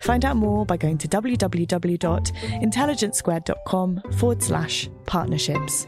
[0.00, 5.86] Find out more by going to www.intelligencesquared.com forward slash partnerships.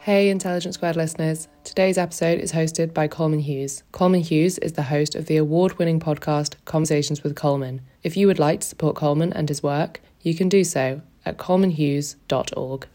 [0.00, 1.48] Hey, Intelligence Squared listeners.
[1.64, 3.82] Today's episode is hosted by Coleman Hughes.
[3.92, 7.82] Coleman Hughes is the host of the award winning podcast Conversations with Coleman.
[8.02, 11.36] If you would like to support Coleman and his work, you can do so at
[11.36, 12.86] colemanhughes.org.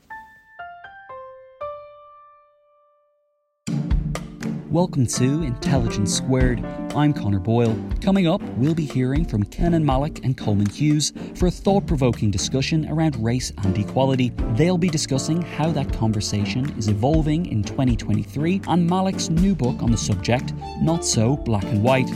[4.74, 6.66] Welcome to Intelligence Squared.
[6.96, 7.80] I'm Connor Boyle.
[8.02, 12.32] Coming up, we'll be hearing from Kenan Malik and Coleman Hughes for a thought provoking
[12.32, 14.32] discussion around race and equality.
[14.56, 19.92] They'll be discussing how that conversation is evolving in 2023 and Malik's new book on
[19.92, 22.10] the subject, Not So Black and White.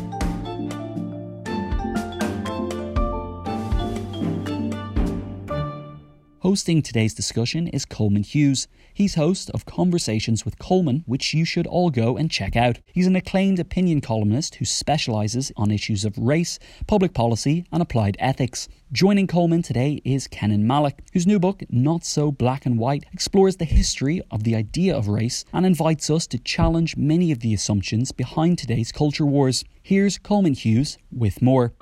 [6.58, 8.68] Hosting today's discussion is Coleman Hughes.
[8.92, 12.80] He's host of Conversations with Coleman, which you should all go and check out.
[12.92, 16.58] He's an acclaimed opinion columnist who specialises on issues of race,
[16.88, 18.68] public policy, and applied ethics.
[18.92, 23.58] Joining Coleman today is Kenan Malik, whose new book, Not So Black and White, explores
[23.58, 27.54] the history of the idea of race and invites us to challenge many of the
[27.54, 29.64] assumptions behind today's culture wars.
[29.84, 31.74] Here's Coleman Hughes with more.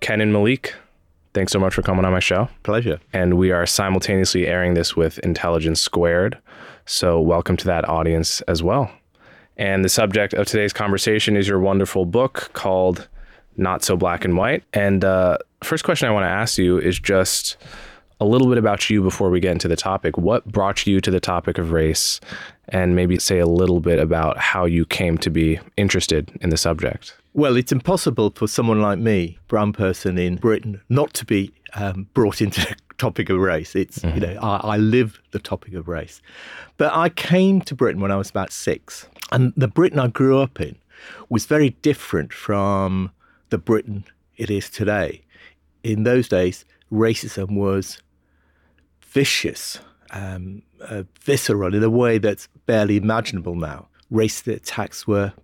[0.00, 0.74] Kenan Malik,
[1.32, 2.48] Thanks so much for coming on my show.
[2.64, 3.00] Pleasure.
[3.12, 6.38] And we are simultaneously airing this with Intelligence Squared.
[6.86, 8.90] So, welcome to that audience as well.
[9.56, 13.08] And the subject of today's conversation is your wonderful book called
[13.56, 14.64] Not So Black and White.
[14.72, 17.56] And uh, first question I want to ask you is just
[18.18, 20.18] a little bit about you before we get into the topic.
[20.18, 22.20] What brought you to the topic of race?
[22.70, 26.56] And maybe say a little bit about how you came to be interested in the
[26.56, 27.14] subject.
[27.32, 32.08] Well, it's impossible for someone like me, brown person in Britain, not to be um,
[32.12, 33.76] brought into the topic of race.
[33.76, 34.14] It's mm-hmm.
[34.16, 36.20] you know I, I live the topic of race,
[36.76, 40.40] but I came to Britain when I was about six, and the Britain I grew
[40.40, 40.76] up in
[41.28, 43.12] was very different from
[43.50, 44.04] the Britain
[44.40, 45.22] it is today.
[45.82, 47.98] In those days, racism was
[49.02, 49.78] vicious,
[50.12, 53.88] um, uh, visceral in a way that's barely imaginable now.
[54.10, 55.34] Racist attacks were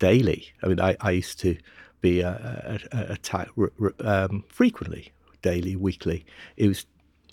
[0.00, 0.52] daily.
[0.62, 1.56] I mean, I, I used to
[2.00, 3.52] be uh, attacked
[4.00, 5.12] um, frequently,
[5.42, 6.24] daily, weekly.
[6.56, 6.86] It was,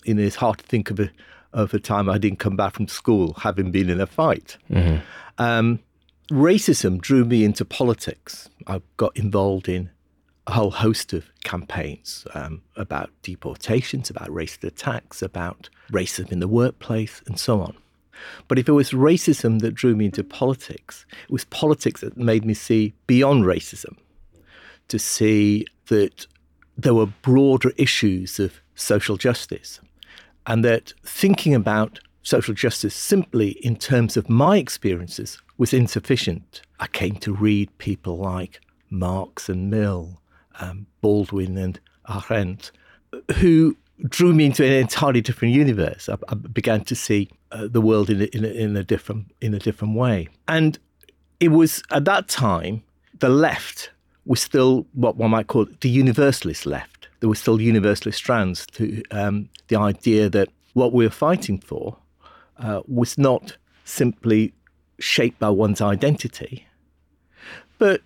[0.04, 1.10] you know, it's hard to think of a
[1.54, 4.58] of a time I didn't come back from school having been in a fight.
[4.70, 4.98] Mm-hmm.
[5.38, 5.80] Um,
[6.30, 8.50] racism drew me into politics.
[8.66, 9.90] I got involved in
[10.46, 16.48] a whole host of campaigns um, about deportations, about racist attacks, about racism in the
[16.48, 17.76] workplace, and so on.
[18.46, 22.44] But if it was racism that drew me into politics, it was politics that made
[22.44, 23.96] me see beyond racism,
[24.88, 26.26] to see that
[26.76, 29.80] there were broader issues of social justice,
[30.46, 36.62] and that thinking about social justice simply in terms of my experiences was insufficient.
[36.78, 38.60] I came to read people like
[38.90, 40.20] Marx and Mill,
[40.60, 42.70] um, Baldwin and Arendt,
[43.36, 43.76] who
[44.08, 46.08] drew me into an entirely different universe.
[46.08, 49.34] I, I began to see uh, the world in a, in, a, in a different
[49.40, 50.78] in a different way, and
[51.40, 52.82] it was at that time
[53.18, 53.90] the left
[54.24, 57.08] was still what one might call the universalist left.
[57.20, 61.96] There were still universalist strands to um, the idea that what we were fighting for
[62.58, 64.52] uh, was not simply
[65.00, 66.66] shaped by one's identity,
[67.78, 68.02] but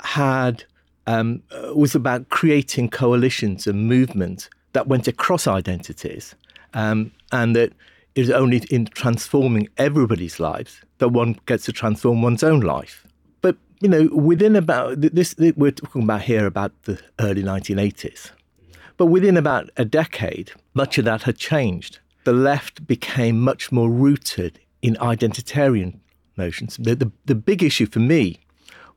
[0.00, 0.64] had
[1.06, 6.34] um, uh, was about creating coalitions and movements that went across identities,
[6.74, 7.72] um, and that
[8.14, 13.06] it is only in transforming everybody's lives that one gets to transform one's own life.
[13.40, 18.30] But you know, within about this, we're talking about here about the early 1980s.
[18.96, 21.98] But within about a decade, much of that had changed.
[22.22, 25.98] The left became much more rooted in identitarian
[26.36, 26.76] notions.
[26.76, 28.38] The, the, the big issue for me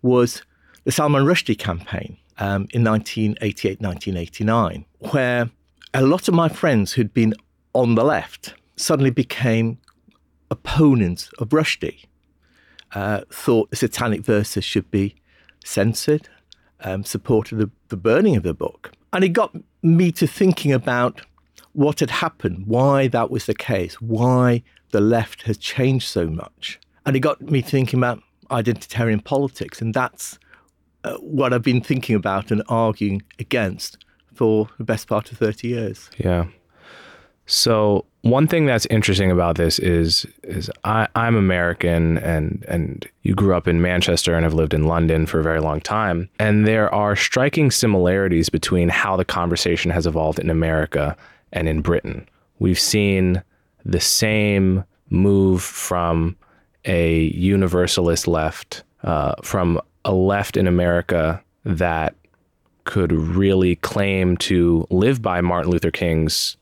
[0.02, 0.44] was
[0.84, 5.50] the Salman Rushdie campaign um, in 1988 1989, where
[5.94, 7.34] a lot of my friends who'd been
[7.74, 9.80] on the left suddenly became
[10.50, 12.06] opponents of Rushdie,
[12.96, 15.16] uh, thought satanic verses should be
[15.66, 16.30] censored,
[16.82, 18.92] um, supported the, the burning of the book.
[19.12, 21.22] And it got me to thinking about
[21.74, 26.80] what had happened, why that was the case, why the left has changed so much.
[27.06, 29.82] And it got me thinking about identitarian politics.
[29.82, 30.40] And that's
[31.04, 34.04] uh, what I've been thinking about and arguing against
[34.34, 36.10] for the best part of 30 years.
[36.18, 36.48] Yeah.
[37.48, 43.34] So one thing that's interesting about this is is I, I'm American and and you
[43.34, 46.30] grew up in Manchester and have lived in London for a very long time.
[46.40, 51.16] And there are striking similarities between how the conversation has evolved in America
[51.54, 52.28] and in Britain.
[52.60, 53.42] We've seen
[53.86, 56.36] the same move from
[56.84, 62.14] a universalist left, uh, from a left in America that
[62.84, 66.58] could really claim to live by Martin Luther King's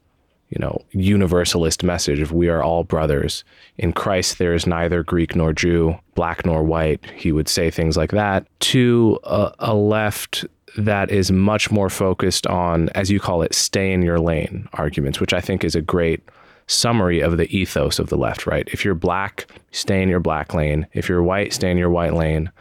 [0.49, 3.43] you know, universalist message of we are all brothers.
[3.77, 7.03] In Christ, there is neither Greek nor Jew, black nor white.
[7.15, 8.47] He would say things like that.
[8.59, 10.45] To a, a left
[10.77, 15.19] that is much more focused on, as you call it, stay in your lane arguments,
[15.19, 16.21] which I think is a great
[16.67, 18.67] summary of the ethos of the left, right?
[18.71, 20.87] If you're black, stay in your black lane.
[20.93, 22.51] If you're white, stay in your white lane.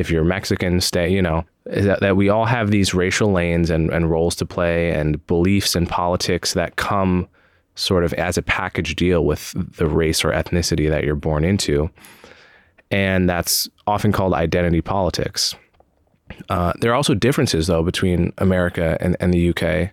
[0.00, 3.90] If you're Mexican, stay, you know, that, that we all have these racial lanes and,
[3.90, 7.28] and roles to play and beliefs and politics that come
[7.74, 11.90] sort of as a package deal with the race or ethnicity that you're born into.
[12.90, 15.54] And that's often called identity politics.
[16.48, 19.90] Uh, there are also differences, though, between America and, and the UK.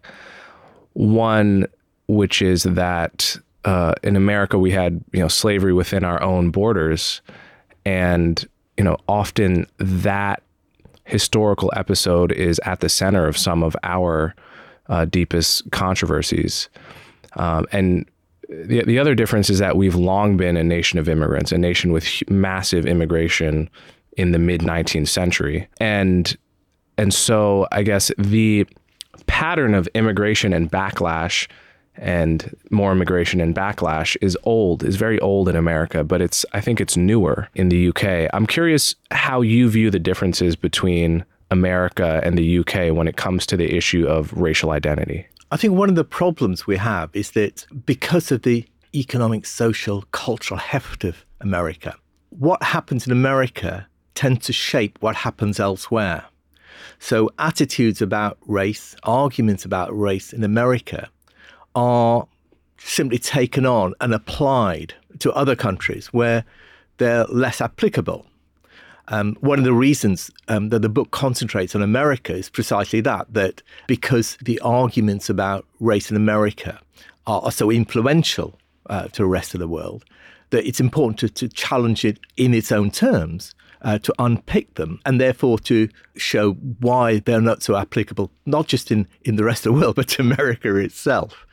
[0.94, 1.68] One,
[2.08, 7.22] which is that uh, in America we had you know slavery within our own borders,
[7.86, 10.42] and you know often that
[11.06, 14.36] historical episode is at the center of some of our
[14.90, 16.70] uh, deepest controversies.
[17.36, 18.06] Um, and
[18.50, 21.92] the, the other difference is that we've long been a nation of immigrants, a nation
[21.92, 23.70] with massive immigration
[24.18, 25.68] in the mid 19th century.
[25.80, 26.36] And
[26.98, 28.66] and so I guess the
[29.28, 31.48] pattern of immigration and backlash
[31.98, 36.62] and more immigration and backlash is old, is very old in America, but it's I
[36.62, 38.30] think it's newer in the UK.
[38.34, 43.46] I'm curious how you view the differences between America and the UK when it comes
[43.48, 45.28] to the issue of racial identity.
[45.52, 50.04] I think one of the problems we have is that because of the economic, social,
[50.12, 51.96] cultural heft of America,
[52.30, 56.26] what happens in America tends to shape what happens elsewhere.
[57.00, 61.10] So attitudes about race, arguments about race in America
[61.78, 62.28] are
[62.80, 66.44] simply taken on and applied to other countries where
[66.98, 68.26] they're less applicable.
[69.10, 73.32] Um, one of the reasons um, that the book concentrates on America is precisely that,
[73.32, 76.82] that because the arguments about race in America
[77.28, 78.58] are, are so influential
[78.90, 80.04] uh, to the rest of the world,
[80.50, 85.00] that it's important to, to challenge it in its own terms, uh, to unpick them,
[85.06, 89.66] and therefore to show why they're not so applicable, not just in, in the rest
[89.66, 91.46] of the world, but to America itself.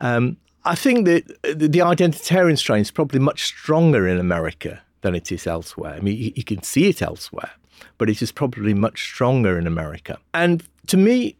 [0.00, 5.30] Um, I think that the identitarian strain is probably much stronger in America than it
[5.30, 5.94] is elsewhere.
[5.94, 7.50] I mean, you, you can see it elsewhere,
[7.98, 10.18] but it is probably much stronger in America.
[10.32, 11.36] And to me,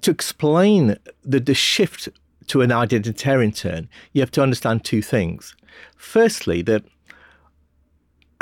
[0.00, 2.08] to explain the, the shift
[2.48, 5.56] to an identitarian turn, you have to understand two things.
[5.96, 6.84] Firstly, that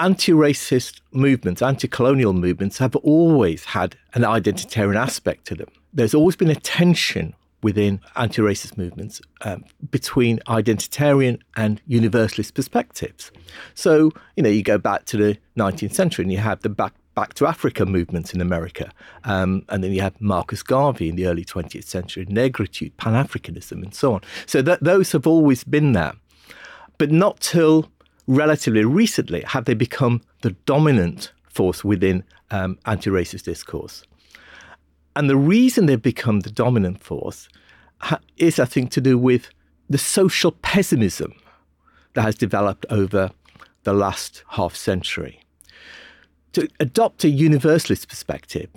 [0.01, 5.69] anti racist movements, anti colonial movements have always had an identitarian aspect to them.
[5.93, 13.31] There's always been a tension within anti racist movements um, between identitarian and universalist perspectives.
[13.75, 16.95] So, you know, you go back to the 19th century and you have the back,
[17.15, 18.91] back to Africa movements in America.
[19.25, 23.83] Um, and then you have Marcus Garvey in the early 20th century, negritude, Pan Africanism,
[23.83, 24.23] and so on.
[24.47, 26.15] So that, those have always been there.
[26.97, 27.91] But not till
[28.31, 32.23] relatively recently have they become the dominant force within
[32.53, 34.05] um, anti racist discourse.
[35.17, 37.49] And the reason they've become the dominant force
[38.37, 39.51] is, I think, to do with
[39.89, 41.35] the social pessimism
[42.15, 43.33] that has developed over
[43.83, 45.43] the last half century.
[46.53, 48.69] To adopt a universalist perspective,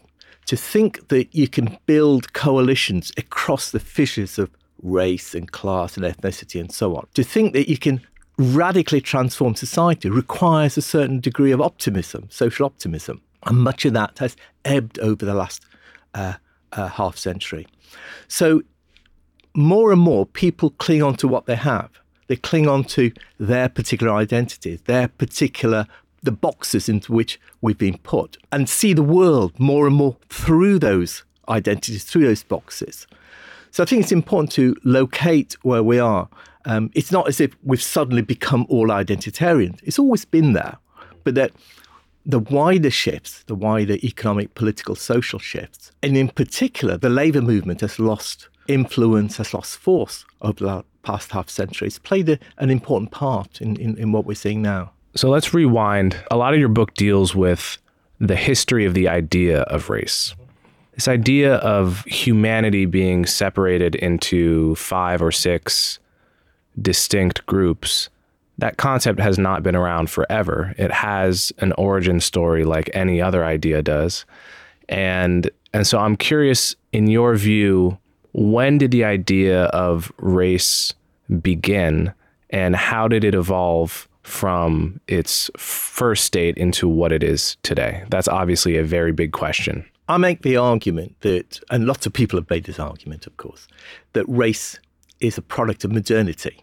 [0.48, 4.50] to think that you can build coalitions across the fissures of
[4.82, 8.02] race and class and ethnicity and so on, to think that you can
[8.38, 13.22] radically transform society requires a certain degree of optimism, social optimism.
[13.46, 14.36] And much of that has
[14.66, 15.66] ebbed over the last
[16.14, 16.34] uh,
[16.72, 17.68] uh, half century.
[18.28, 18.62] So,
[19.56, 21.90] more and more people cling on to what they have.
[22.28, 25.86] They cling on to their particular identities, their particular
[26.24, 30.80] the boxes into which we've been put, and see the world more and more through
[30.80, 33.06] those identities, through those boxes.
[33.74, 36.30] So I think it's important to locate where we are.
[36.66, 39.80] Um, it's not as if we've suddenly become all identitarian.
[39.82, 40.78] It's always been there,
[41.24, 41.54] but that
[42.24, 47.82] the wider shifts, the wider economic, political, social shifts, and in particular, the labour movement
[47.82, 51.88] has lost influence, has lost force over the past half century.
[51.88, 54.92] It's played a, an important part in, in, in what we're seeing now.
[55.16, 56.16] So let's rewind.
[56.30, 57.80] A lot of your book deals with
[58.20, 60.36] the history of the idea of race.
[60.96, 66.00] This idea of humanity being separated into five or six
[66.80, 68.10] distinct groups,
[68.60, 70.76] that concept has not been around forever.
[70.78, 74.26] It has an origin story like any other idea does.
[74.90, 77.98] And and so I'm curious in your view,
[78.34, 80.94] when did the idea of race
[81.42, 82.14] begin
[82.52, 88.04] and how did it evolve from its first state into what it is today?
[88.10, 89.84] That's obviously a very big question.
[90.08, 93.68] I make the argument that, and lots of people have made this argument, of course,
[94.14, 94.80] that race
[95.20, 96.62] is a product of modernity.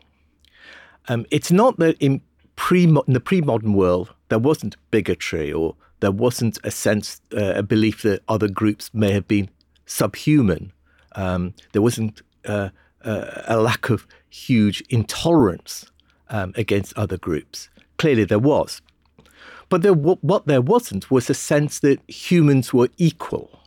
[1.09, 2.21] Um, it's not that in,
[2.57, 7.55] pre, in the pre modern world there wasn't bigotry or there wasn't a sense, uh,
[7.57, 9.49] a belief that other groups may have been
[9.87, 10.73] subhuman.
[11.17, 12.71] Um, there wasn't uh,
[13.05, 15.91] uh, a lack of huge intolerance
[16.29, 17.69] um, against other groups.
[17.99, 18.81] Clearly, there was.
[19.71, 23.61] But there, what there wasn't was a sense that humans were equal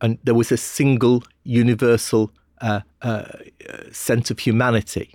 [0.00, 3.24] and there was a single universal uh, uh,
[3.90, 5.12] sense of humanity.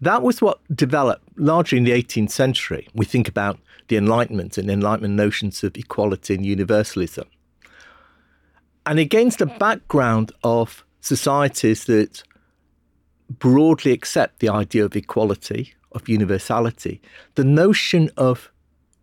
[0.00, 2.88] That was what developed largely in the 18th century.
[2.94, 7.28] We think about the Enlightenment and Enlightenment notions of equality and universalism.
[8.86, 12.22] And against a background of societies that
[13.28, 17.00] broadly accept the idea of equality, of universality,
[17.34, 18.50] the notion of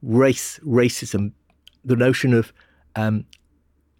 [0.02, 1.32] race, racism,
[1.84, 2.54] the notion of
[2.96, 3.26] um,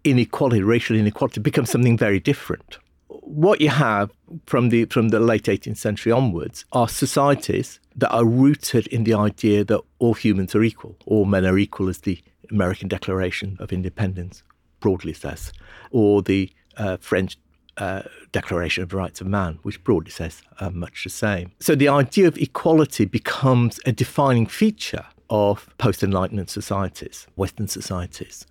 [0.04, 2.78] inequality, racial inequality, becomes something very different.
[3.08, 4.10] What you have
[4.46, 9.14] from the from the late 18th century onwards are societies that are rooted in the
[9.14, 13.72] idea that all humans are equal, all men are equal, as the American Declaration of
[13.72, 14.42] Independence
[14.80, 15.52] broadly says,
[15.90, 17.36] or the uh, French
[17.76, 18.02] uh,
[18.32, 21.52] Declaration of Rights of Man, which broadly says uh, much the same.
[21.60, 28.46] So the idea of equality becomes a defining feature of post Enlightenment societies, Western societies.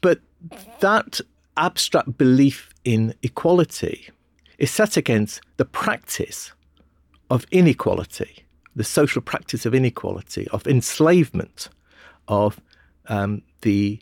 [0.00, 0.20] But
[0.80, 1.20] that
[1.56, 4.10] abstract belief in equality
[4.58, 6.52] is set against the practice
[7.30, 8.44] of inequality,
[8.76, 11.68] the social practice of inequality, of enslavement,
[12.28, 12.60] of
[13.08, 14.00] um, the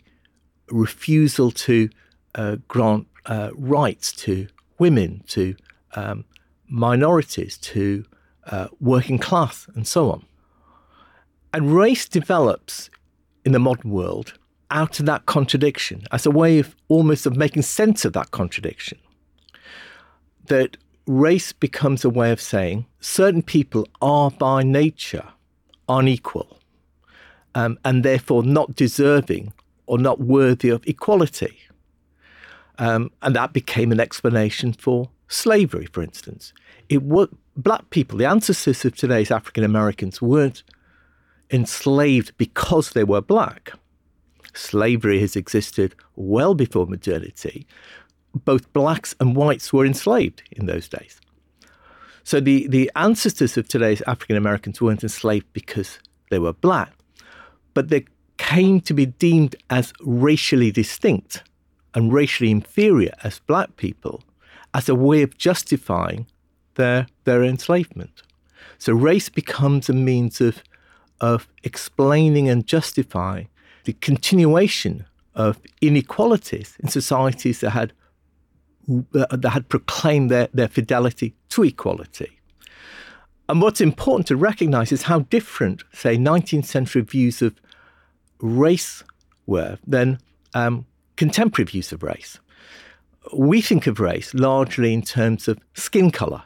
[0.69, 1.89] refusal to
[2.35, 4.47] uh, grant uh, rights to
[4.79, 5.55] women, to
[5.95, 6.25] um,
[6.67, 8.05] minorities, to
[8.45, 10.25] uh, working class, and so on.
[11.53, 12.89] And race develops
[13.45, 14.33] in the modern world
[14.69, 18.97] out of that contradiction as a way of almost of making sense of that contradiction.
[20.47, 25.23] That race becomes a way of saying certain people are by nature
[25.87, 26.59] unequal
[27.55, 29.53] um, and therefore not deserving
[29.85, 31.57] or not worthy of equality.
[32.77, 36.53] Um, and that became an explanation for slavery, for instance.
[36.89, 40.63] It was black people, the ancestors of today's African Americans, weren't
[41.51, 43.71] enslaved because they were black.
[44.53, 47.67] Slavery has existed well before modernity.
[48.33, 51.19] Both blacks and whites were enslaved in those days.
[52.23, 55.99] So the, the ancestors of today's African Americans weren't enslaved because
[56.29, 56.93] they were black,
[57.73, 58.05] but they
[58.37, 61.43] came to be deemed as racially distinct
[61.93, 64.23] and racially inferior as black people
[64.73, 66.27] as a way of justifying
[66.75, 68.23] their, their enslavement.
[68.77, 70.61] So race becomes a means of,
[71.21, 73.47] of explaining and justifying
[73.85, 75.05] the continuation
[75.35, 77.93] of inequalities in societies that had,
[79.11, 82.37] that had proclaimed their, their fidelity to equality.
[83.49, 87.55] And what's important to recognize is how different, say, 19th century views of
[88.39, 89.03] race
[89.45, 90.19] were than
[90.53, 92.39] um, contemporary views of race.
[93.33, 96.43] We think of race largely in terms of skin colour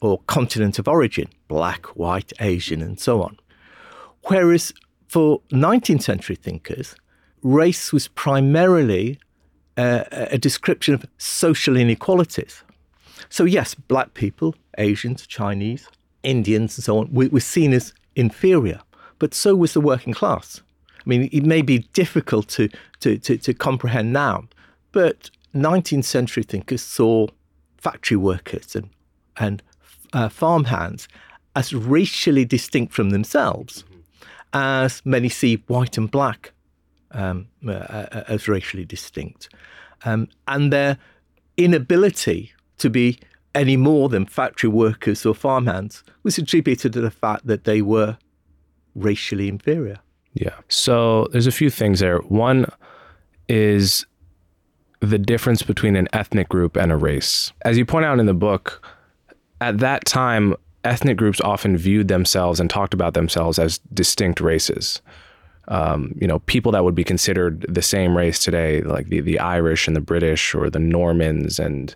[0.00, 3.36] or continent of origin, black, white, Asian, and so on.
[4.24, 4.72] Whereas
[5.08, 6.94] for 19th century thinkers,
[7.42, 9.18] race was primarily
[9.76, 12.62] uh, a description of social inequalities.
[13.28, 15.88] So, yes, black people, Asians, Chinese,
[16.22, 18.80] Indians, and so on, were seen as inferior,
[19.18, 20.60] but so was the working class.
[20.98, 22.68] I mean, it may be difficult to,
[23.00, 24.44] to, to, to comprehend now,
[24.92, 27.26] but 19th century thinkers saw
[27.78, 28.90] factory workers and,
[29.38, 29.62] and
[30.12, 31.08] uh, farmhands
[31.56, 33.84] as racially distinct from themselves,
[34.52, 36.52] as many see white and black
[37.12, 39.48] um, uh, uh, as racially distinct.
[40.04, 40.98] Um, and their
[41.56, 43.18] inability to be
[43.54, 48.16] any more than factory workers or farmhands was attributed to the fact that they were
[48.94, 49.98] racially inferior.
[50.34, 50.54] Yeah.
[50.68, 52.18] So there's a few things there.
[52.18, 52.66] One
[53.48, 54.06] is
[55.00, 57.52] the difference between an ethnic group and a race.
[57.64, 58.86] As you point out in the book,
[59.60, 65.00] at that time, ethnic groups often viewed themselves and talked about themselves as distinct races.
[65.68, 69.38] Um, you know, people that would be considered the same race today, like the, the
[69.38, 71.94] Irish and the British or the Normans and,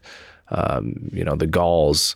[0.51, 2.15] um, you know, the Gauls,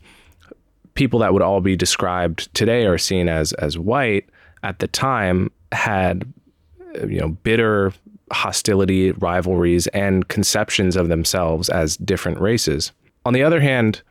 [0.94, 4.28] people that would all be described today are seen as, as white
[4.62, 6.32] at the time had,
[7.08, 7.92] you know, bitter
[8.30, 12.92] hostility, rivalries, and conceptions of themselves as different races.
[13.24, 14.02] On the other hand,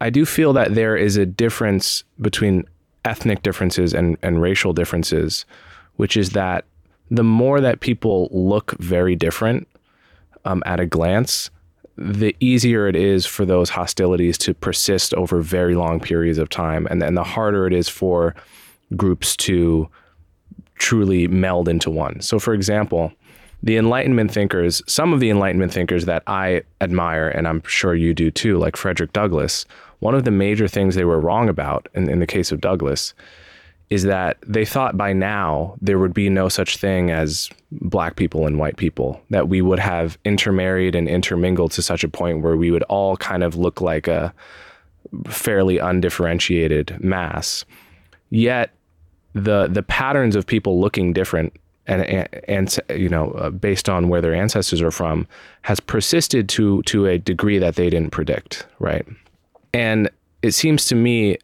[0.00, 2.64] I do feel that there is a difference between
[3.04, 5.44] ethnic differences and, and racial differences,
[5.96, 6.64] which is that
[7.10, 9.68] the more that people look very different
[10.44, 11.50] um, at a glance,
[11.96, 16.86] the easier it is for those hostilities to persist over very long periods of time.
[16.90, 18.34] And then the harder it is for
[18.96, 19.88] groups to
[20.74, 22.20] truly meld into one.
[22.20, 23.12] So, for example,
[23.62, 28.12] the Enlightenment thinkers, some of the Enlightenment thinkers that I admire, and I'm sure you
[28.12, 29.64] do too, like Frederick Douglass,
[30.00, 33.14] one of the major things they were wrong about in, in the case of Douglass
[33.88, 38.46] is that they thought by now there would be no such thing as black people
[38.46, 42.56] and white people, that we would have intermarried and intermingled to such a point where
[42.56, 44.34] we would all kind of look like a
[45.28, 47.64] fairly undifferentiated mass.
[48.30, 48.70] Yet
[49.34, 51.52] the the patterns of people looking different
[51.86, 55.28] and, and, and you know uh, based on where their ancestors are from
[55.62, 59.06] has persisted to to a degree that they didn't predict right
[59.72, 60.10] and
[60.42, 61.36] it seems to me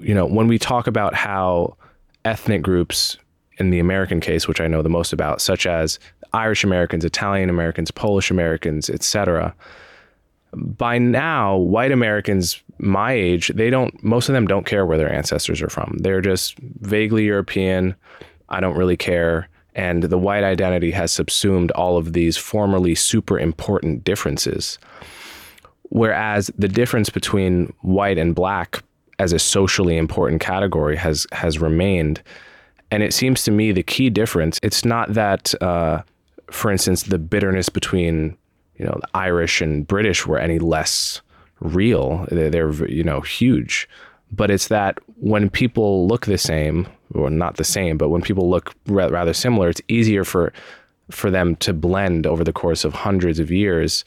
[0.00, 1.76] you know when we talk about how
[2.24, 3.16] ethnic groups
[3.58, 5.98] in the American case which I know the most about such as
[6.32, 9.54] Irish Americans Italian Americans Polish Americans etc
[10.52, 15.12] by now white Americans my age they don't most of them don't care where their
[15.12, 15.96] ancestors are from.
[16.00, 17.94] They're just vaguely European.
[18.48, 19.48] I don't really care.
[19.74, 24.78] And the white identity has subsumed all of these formerly super important differences.
[25.90, 28.82] Whereas the difference between white and black
[29.20, 32.22] as a socially important category has has remained.
[32.90, 36.02] And it seems to me the key difference, it's not that, uh,
[36.50, 38.36] for instance, the bitterness between
[38.76, 41.20] you know Irish and British were any less
[41.60, 42.26] real.
[42.30, 43.88] They're, they're you know huge,
[44.32, 48.48] but it's that when people look the same, or not the same, but when people
[48.48, 50.52] look rather similar, it's easier for
[51.10, 54.04] for them to blend over the course of hundreds of years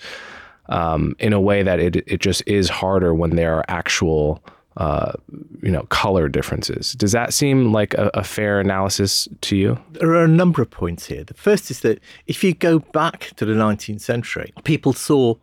[0.70, 4.44] um, in a way that it it just is harder when there are actual
[4.78, 5.14] uh,
[5.62, 6.94] you know color differences.
[6.94, 9.80] Does that seem like a, a, fair analysis to you?
[9.92, 11.24] There are a number of points here.
[11.24, 15.36] The first is that if you go back to the 19th century, people saw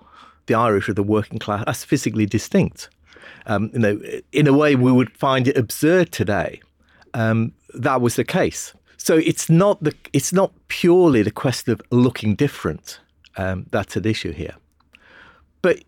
[0.47, 2.89] the Irish or the working class as physically distinct.
[3.47, 4.01] Um, you know,
[4.33, 6.61] in a way, we would find it absurd today
[7.15, 8.75] um, that was the case.
[8.97, 13.01] So it's not the it's not purely the question of looking different
[13.37, 14.55] um, that's at issue here,
[15.63, 15.83] but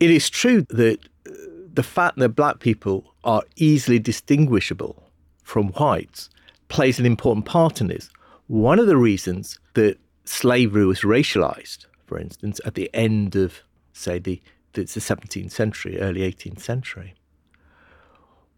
[0.00, 1.32] it is true that uh,
[1.72, 5.02] the fact that black people are easily distinguishable
[5.42, 6.30] from whites
[6.68, 8.10] plays an important part in this.
[8.46, 13.60] One of the reasons that slavery was racialized, for instance, at the end of
[13.92, 14.40] say the
[14.72, 17.14] the 17th century, early 18th century,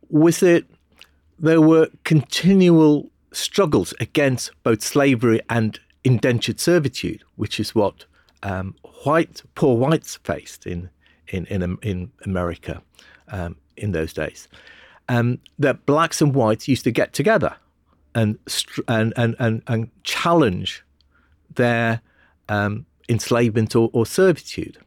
[0.08, 0.64] was that
[1.38, 8.06] there were continual struggles against both slavery and indentured servitude, which is what
[8.42, 10.90] um, white poor whites faced in
[11.28, 12.82] in in, in America
[13.28, 14.48] um, in those days.
[15.08, 17.56] Um, that blacks and whites used to get together
[18.14, 18.38] and
[18.88, 20.84] and and and, and challenge
[21.54, 22.00] their
[22.48, 24.78] um, enslavement or, or servitude,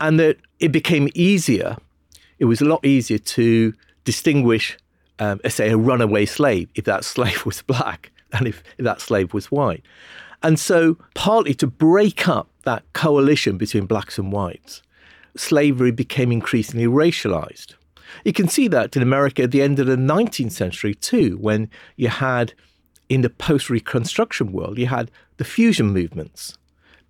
[0.00, 1.76] and that it became easier.
[2.38, 3.72] It was a lot easier to
[4.04, 4.76] distinguish
[5.18, 9.32] um, say, a runaway slave if that slave was black and if, if that slave
[9.32, 9.84] was white.
[10.42, 14.82] And so, partly to break up that coalition between blacks and whites,
[15.36, 17.74] slavery became increasingly racialized.
[18.24, 21.68] You can see that in America at the end of the 19th century, too, when
[21.96, 22.54] you had
[23.08, 26.56] in the post Reconstruction world, you had the fusion movements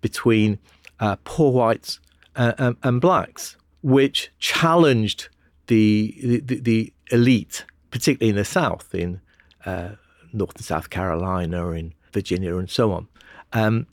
[0.01, 0.59] between
[0.99, 1.99] uh, poor whites
[2.35, 5.29] uh, and, and, blacks, which challenged
[5.67, 9.21] the, the, the, elite, particularly in the South, in
[9.65, 9.89] uh,
[10.33, 13.07] North and South Carolina, in Virginia, and so on.
[13.53, 13.87] Um,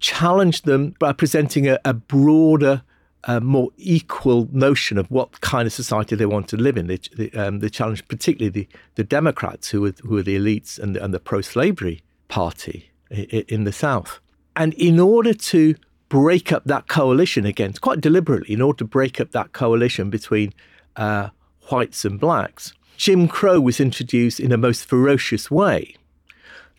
[0.00, 2.82] challenged them by presenting a, a broader
[3.24, 6.86] a more equal notion of what kind of society they want to live in.
[6.86, 10.78] They, they, um, they challenged particularly the, the Democrats, who were, who were the elites
[10.78, 14.20] and, and the pro slavery party in, the South.
[14.56, 15.74] And in order to
[16.08, 20.54] break up that coalition against, quite deliberately, in order to break up that coalition between
[20.96, 21.28] uh,
[21.70, 25.96] whites and blacks, Jim Crow was introduced in a most ferocious way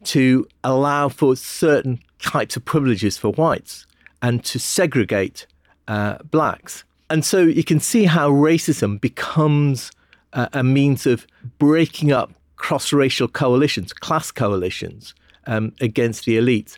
[0.04, 3.86] to allow for certain types of privileges for whites
[4.22, 5.48] and to segregate
[5.88, 6.84] uh, blacks.
[7.10, 9.92] And so you can see how racism becomes
[10.34, 11.26] uh, a means of
[11.58, 15.16] breaking up cross racial coalitions, class coalitions
[15.48, 16.78] um, against the elites.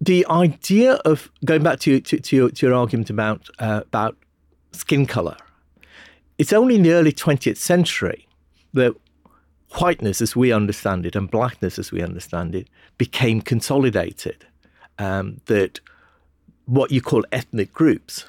[0.00, 4.16] The idea of going back to, to, to, your, to your, argument about, uh, about
[4.72, 5.36] skin color,
[6.36, 8.28] it's only in the early 20th century
[8.74, 8.94] that
[9.72, 14.46] whiteness, as we understand it, and blackness, as we understand it, became consolidated.
[14.98, 15.80] Um, that
[16.66, 18.24] what you call ethnic groups,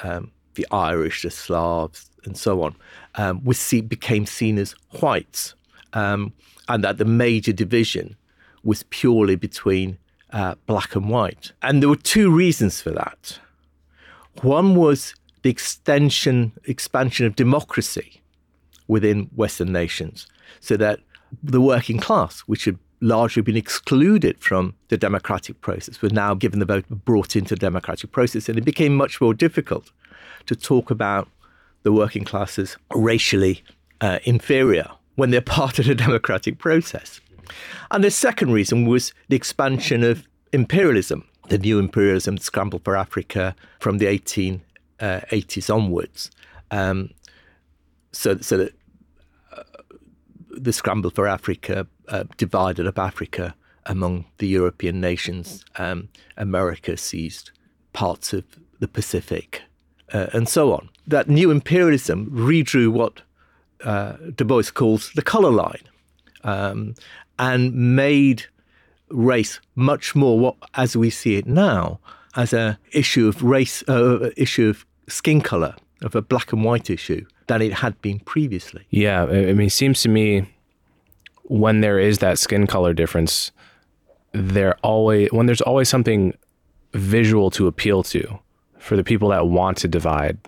[0.00, 2.74] um, the Irish, the Slavs, and so on,
[3.14, 5.54] um, was see, became seen as whites,
[5.92, 6.32] um,
[6.68, 8.16] and that the major division
[8.64, 9.98] was purely between
[10.32, 11.52] uh, black and white.
[11.62, 13.38] And there were two reasons for that.
[14.42, 18.20] One was the extension, expansion of democracy
[18.88, 20.26] within Western nations,
[20.60, 21.00] so that
[21.42, 26.58] the working class, which had largely been excluded from the democratic process were now given
[26.58, 29.92] the vote brought into the democratic process and it became much more difficult
[30.46, 31.28] to talk about
[31.84, 33.62] the working classes racially
[34.00, 37.20] uh, inferior when they're part of the democratic process.
[37.92, 43.54] And the second reason was the expansion of imperialism the new imperialism scrambled for africa
[43.80, 46.30] from the 1880s uh, onwards.
[46.70, 47.10] Um,
[48.12, 48.74] so, so that
[50.58, 53.54] the scramble for africa uh, divided up Africa
[53.86, 55.64] among the European nations.
[55.76, 57.50] Um, America seized
[57.92, 58.44] parts of
[58.80, 59.62] the Pacific,
[60.12, 60.90] uh, and so on.
[61.06, 63.22] That new imperialism redrew what
[63.82, 65.88] uh, Du Bois calls the color line,
[66.44, 66.94] um,
[67.38, 68.44] and made
[69.10, 71.98] race much more what, as we see it now,
[72.36, 76.90] as a issue of race, uh, issue of skin color, of a black and white
[76.90, 78.86] issue than it had been previously.
[78.90, 80.46] Yeah, I mean, it seems to me
[81.44, 83.52] when there is that skin color difference,
[84.32, 86.36] there always when there's always something
[86.92, 88.38] visual to appeal to
[88.78, 90.38] for the people that want to divide,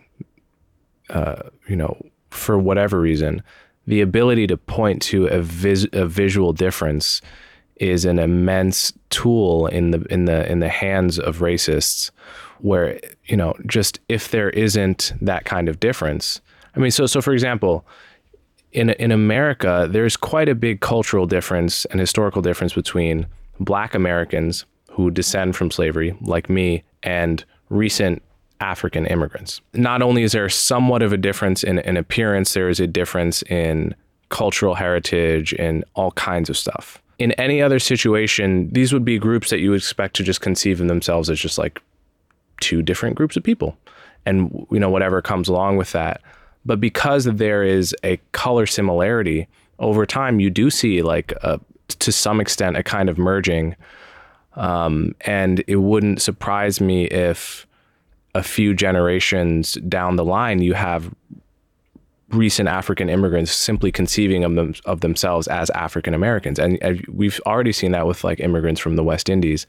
[1.10, 1.96] uh, you know,
[2.30, 3.42] for whatever reason,
[3.86, 7.20] the ability to point to a, vis- a visual difference
[7.76, 12.10] is an immense tool in the in the in the hands of racists
[12.62, 16.40] where you know just if there isn't that kind of difference
[16.74, 17.84] i mean so so for example
[18.72, 23.26] in in America, there's quite a big cultural difference and historical difference between
[23.58, 28.22] Black Americans who descend from slavery, like me, and recent
[28.60, 29.60] African immigrants.
[29.74, 33.42] Not only is there somewhat of a difference in, in appearance, there is a difference
[33.44, 33.94] in
[34.28, 37.02] cultural heritage and all kinds of stuff.
[37.18, 40.80] In any other situation, these would be groups that you would expect to just conceive
[40.80, 41.80] of themselves as just like
[42.60, 43.76] two different groups of people.
[44.26, 46.20] And you know whatever comes along with that.
[46.64, 52.12] But because there is a color similarity, over time you do see like a, to
[52.12, 53.76] some extent a kind of merging.
[54.54, 57.66] Um, and it wouldn't surprise me if
[58.34, 61.12] a few generations down the line you have
[62.30, 66.58] recent African immigrants simply conceiving of, them, of themselves as African Americans.
[66.58, 69.66] And, and, we've already seen that with like immigrants from the West Indies.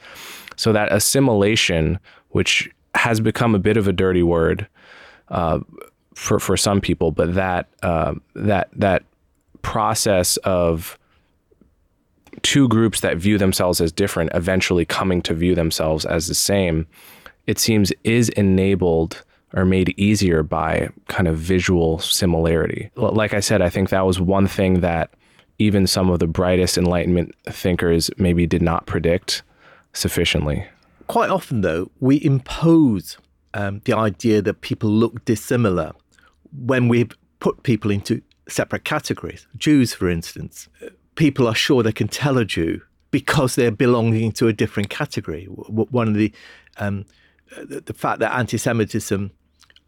[0.58, 1.99] So that assimilation,
[2.30, 4.67] which has become a bit of a dirty word,
[5.30, 5.60] uh,
[6.13, 9.04] for for some people, but that uh, that that
[9.62, 10.97] process of
[12.41, 16.88] two groups that view themselves as different eventually coming to view themselves as the same,
[17.47, 19.23] it seems is enabled
[19.54, 22.89] or made easier by kind of visual similarity.
[22.95, 25.12] Like I said, I think that was one thing that
[25.60, 29.43] even some of the brightest Enlightenment thinkers maybe did not predict
[29.93, 30.65] sufficiently.
[31.12, 33.17] Quite often, though, we impose
[33.54, 35.91] um, the idea that people look dissimilar
[36.58, 37.10] when we
[37.41, 39.45] put people into separate categories.
[39.58, 40.69] Jews, for instance,
[41.15, 42.80] people are sure they can tell a Jew
[43.12, 45.47] because they're belonging to a different category.
[45.47, 46.32] One of the
[46.78, 47.04] um,
[47.58, 49.32] the fact that anti-Semitism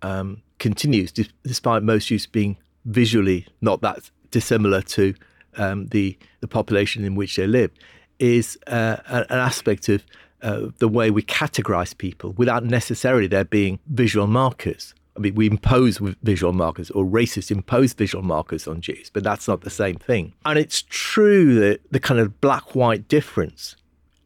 [0.01, 5.13] um, continues, despite most Jews being visually not that dissimilar to
[5.55, 7.71] um, the the population in which they live
[8.19, 10.03] is uh, an aspect of
[10.43, 14.93] uh, the way we categorize people without necessarily there being visual markers.
[15.15, 19.47] I mean, we impose visual markers, or racists impose visual markers on Jews, but that's
[19.47, 20.33] not the same thing.
[20.45, 23.75] And it's true that the kind of black white difference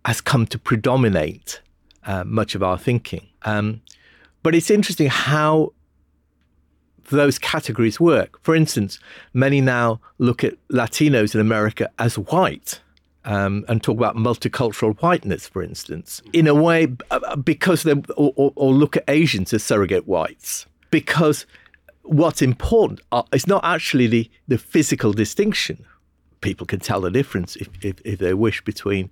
[0.05, 1.61] has come to predominate
[2.05, 3.27] uh, much of our thinking.
[3.43, 3.81] Um,
[4.43, 5.73] but it's interesting how
[7.09, 8.41] those categories work.
[8.41, 8.99] For instance,
[9.33, 12.79] many now look at Latinos in America as white.
[13.29, 18.53] Um, and talk about multicultural whiteness, for instance, in a way, uh, because they or,
[18.55, 20.65] or, look at Asians as surrogate whites.
[20.91, 21.45] Because
[22.03, 23.01] what's important
[23.33, 25.83] is not actually the, the physical distinction.
[26.39, 29.09] People can tell the difference if, if, if they wish between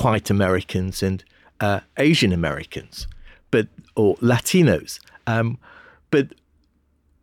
[0.00, 1.24] white Americans and
[1.60, 3.06] uh, Asian Americans,
[3.50, 5.00] but or Latinos.
[5.26, 5.58] Um,
[6.10, 6.28] but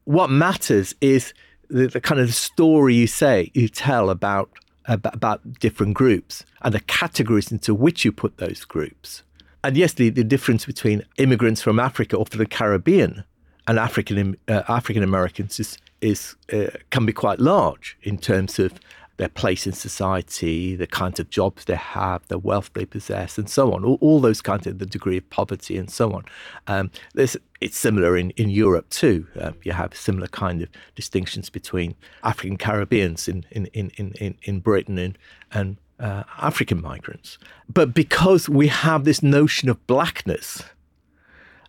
[0.06, 1.34] what matters is
[1.70, 4.50] the, the, kind of story you say, you tell about,
[4.88, 9.24] about, different groups and the categories into which you put those groups.
[9.64, 13.24] And yes, the, the difference between immigrants from Africa or from the Caribbean
[13.68, 18.74] and African uh, African Americans is is uh, can be quite large in terms of
[19.18, 23.50] their place in society, the kinds of jobs they have, the wealth they possess, and
[23.50, 23.84] so on.
[23.84, 26.24] All, all those kinds of the degree of poverty and so on.
[26.68, 29.28] Um, it's similar in, in Europe too.
[29.40, 34.60] Uh, you have similar kind of distinctions between African Caribbeans in, in, in, in, in
[34.60, 35.18] Britain and,
[35.52, 37.40] and uh, African migrants.
[37.68, 40.64] But because we have this notion of blackness,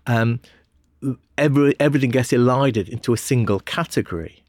[0.06, 0.40] um,
[1.38, 4.42] every, everything gets elided into a single category.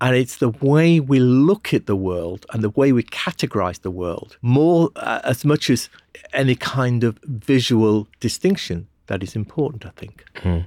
[0.00, 3.90] And it's the way we look at the world and the way we categorize the
[3.90, 5.88] world, more uh, as much as
[6.32, 10.24] any kind of visual distinction, that is important, I think.
[10.36, 10.66] Mm.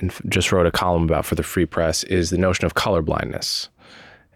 [0.00, 3.02] and just wrote a column about for the Free Press is the notion of color
[3.02, 3.68] blindness.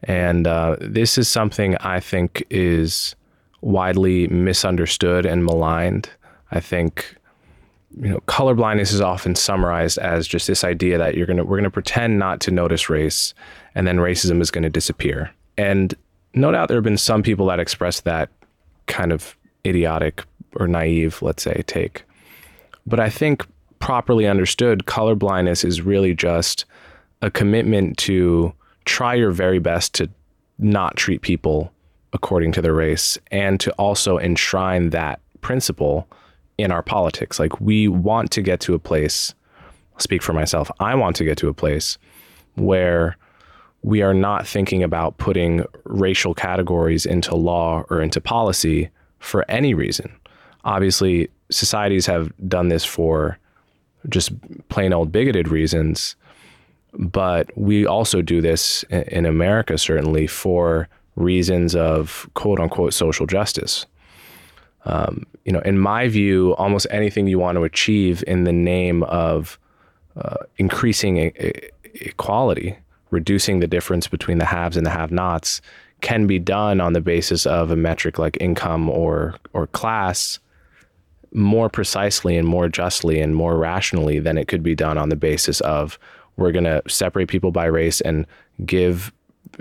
[0.05, 3.16] And uh, this is something I think is
[3.61, 6.09] widely misunderstood and maligned.
[6.51, 7.16] I think
[8.01, 11.57] you know color blindness is often summarized as just this idea that you're gonna we're
[11.57, 13.35] gonna pretend not to notice race,
[13.75, 15.31] and then racism is gonna disappear.
[15.57, 15.94] And
[16.35, 18.31] no doubt there have been some people that express that
[18.87, 22.05] kind of idiotic or naive, let's say, take.
[22.87, 23.47] But I think
[23.79, 26.64] properly understood, color blindness is really just
[27.23, 28.53] a commitment to
[28.85, 30.09] try your very best to
[30.59, 31.73] not treat people
[32.12, 36.09] according to their race and to also enshrine that principle
[36.57, 37.38] in our politics.
[37.38, 39.35] Like we want to get to a place,
[39.95, 41.99] I'll speak for myself, I want to get to a place
[42.55, 43.17] where
[43.83, 49.75] we are not thinking about putting racial categories into law or into policy for any
[49.75, 50.12] reason.
[50.64, 53.38] Obviously, societies have done this for
[54.09, 54.33] just
[54.68, 56.16] plain old bigoted reasons.
[56.94, 63.87] But we also do this in America, certainly, for reasons of quote unquote social justice.
[64.85, 69.03] Um, you know, in my view, almost anything you want to achieve in the name
[69.05, 69.59] of
[70.16, 71.33] uh, increasing e-
[71.85, 72.79] equality,
[73.11, 75.61] reducing the difference between the haves and the have-nots,
[76.01, 80.38] can be done on the basis of a metric like income or or class
[81.33, 85.17] more precisely and more justly and more rationally than it could be done on the
[85.17, 85.99] basis of
[86.37, 88.27] we're going to separate people by race and
[88.64, 89.12] give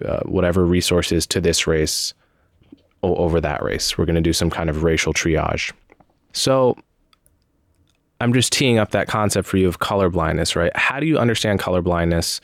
[0.06, 2.14] uh, whatever resources to this race
[3.04, 3.98] over that race.
[3.98, 5.72] We're going to do some kind of racial triage.
[6.34, 6.78] So
[8.20, 10.76] I'm just teeing up that concept for you of color blindness, right?
[10.76, 12.42] How do you understand color blindness?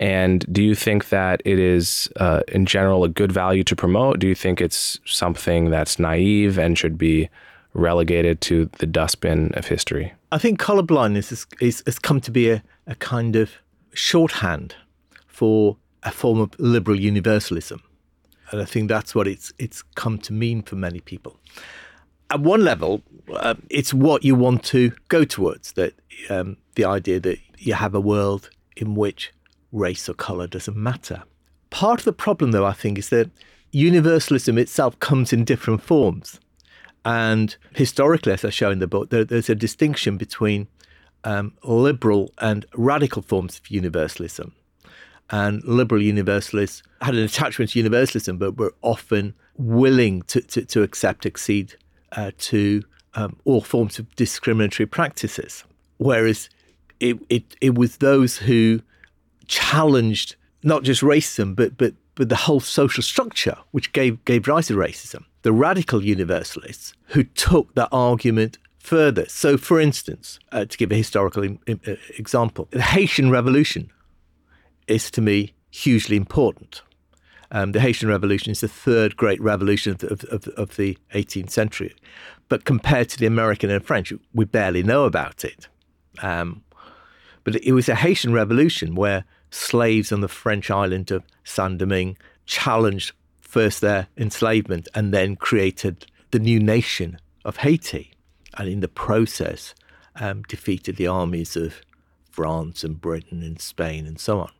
[0.00, 4.20] And do you think that it is, uh, in general, a good value to promote?
[4.20, 7.28] Do you think it's something that's naive and should be
[7.74, 10.12] relegated to the dustbin of history?
[10.32, 13.52] I think colorblindness is, is, has come to be a, a kind of
[13.92, 14.74] shorthand
[15.26, 17.82] for a form of liberal universalism.
[18.50, 21.38] And I think that's what it's, it's come to mean for many people.
[22.30, 23.02] At one level,
[23.32, 25.94] uh, it's what you want to go towards that
[26.30, 29.32] um, the idea that you have a world in which
[29.72, 31.22] race or color doesn't matter.
[31.70, 33.30] Part of the problem, though, I think, is that
[33.70, 36.40] universalism itself comes in different forms.
[37.08, 40.68] And historically, as I show in the book, there, there's a distinction between
[41.24, 44.52] um, liberal and radical forms of universalism.
[45.30, 50.82] And liberal universalists had an attachment to universalism, but were often willing to, to, to
[50.82, 51.76] accept, accede
[52.12, 52.82] uh, to
[53.14, 55.64] um, all forms of discriminatory practices.
[55.96, 56.50] Whereas
[57.00, 58.82] it, it, it was those who
[59.46, 64.66] challenged not just racism, but, but, but the whole social structure which gave, gave rise
[64.66, 65.24] to racism.
[65.42, 69.24] The radical universalists who took that argument further.
[69.28, 73.88] So, for instance, uh, to give a historical in, in, uh, example, the Haitian Revolution
[74.88, 76.82] is to me hugely important.
[77.52, 81.94] Um, the Haitian Revolution is the third great revolution of, of, of, the 18th century.
[82.48, 85.68] But compared to the American and French, we barely know about it.
[86.20, 86.64] Um,
[87.44, 92.16] but it was a Haitian Revolution where slaves on the French island of Saint Domingue
[92.46, 98.12] challenged first their enslavement and then created the new nation of Haiti.
[98.54, 99.74] And in the process,
[100.16, 101.80] um, defeated the armies of
[102.30, 104.50] France and Britain and Spain and so on.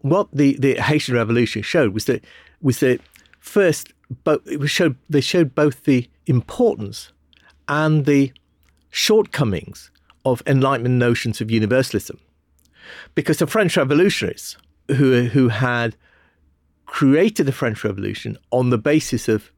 [0.00, 2.24] What the, the Haitian Revolution showed was that
[2.60, 3.00] was that
[3.40, 3.92] first,
[4.26, 7.12] it was showed they showed both the importance
[7.68, 8.32] and the
[8.90, 9.90] shortcomings
[10.24, 12.18] of Enlightenment notions of universalism
[13.14, 14.56] because the French revolutionaries
[14.88, 15.96] who, who had
[16.86, 19.52] created the French Revolution on the basis of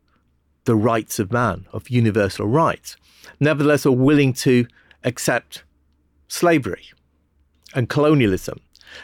[0.64, 2.96] the rights of man, of universal rights,
[3.38, 4.66] nevertheless were willing to
[5.04, 5.64] accept
[6.28, 6.86] slavery
[7.74, 8.60] and colonialism.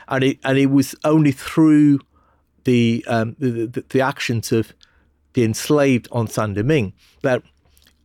[0.09, 2.01] And it, and it was only through
[2.65, 4.73] the, um, the, the, the, actions of
[5.35, 7.43] the enslaved on Saint Domingue that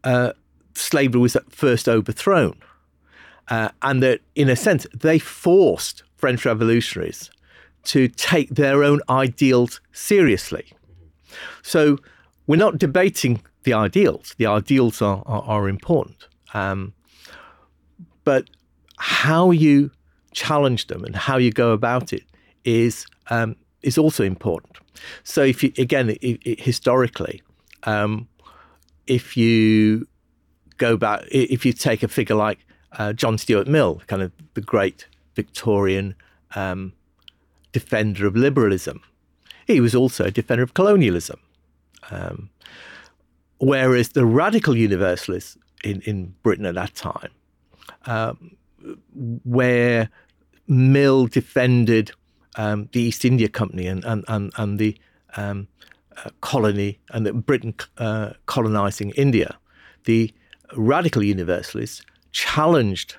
[0.03, 0.33] uh,
[0.75, 2.61] slavery was first overthrown.
[3.49, 7.29] Uh, and that, in a sense, they forced French revolutionaries
[7.83, 10.71] to take their own ideals seriously.
[11.63, 11.97] So
[12.47, 14.35] we're not debating the ideals.
[14.37, 16.27] The ideals are, are, are important.
[16.53, 16.93] Um,
[18.23, 18.49] but
[18.97, 19.91] how you
[20.31, 22.23] challenge them and how you go about it
[22.63, 24.77] is um, is also important.
[25.23, 27.41] So if you again it, it, historically,
[27.83, 28.27] um,
[29.07, 30.07] if you
[30.77, 32.59] go back, if you take a figure like
[32.97, 35.07] uh, John Stuart Mill, kind of the great
[35.41, 36.07] Victorian
[36.55, 36.93] um,
[37.71, 38.97] defender of liberalism.
[39.67, 41.39] He was also a defender of colonialism.
[42.09, 42.49] Um,
[43.59, 47.31] whereas the radical universalists in, in Britain at that time,
[48.05, 48.55] um,
[49.43, 50.09] where
[50.67, 52.11] Mill defended
[52.55, 54.97] um, the East India Company and, and, and, and the
[55.37, 55.67] um,
[56.17, 59.57] uh, colony and the Britain uh, colonizing India,
[60.05, 60.33] the
[60.75, 63.15] radical universalists challenged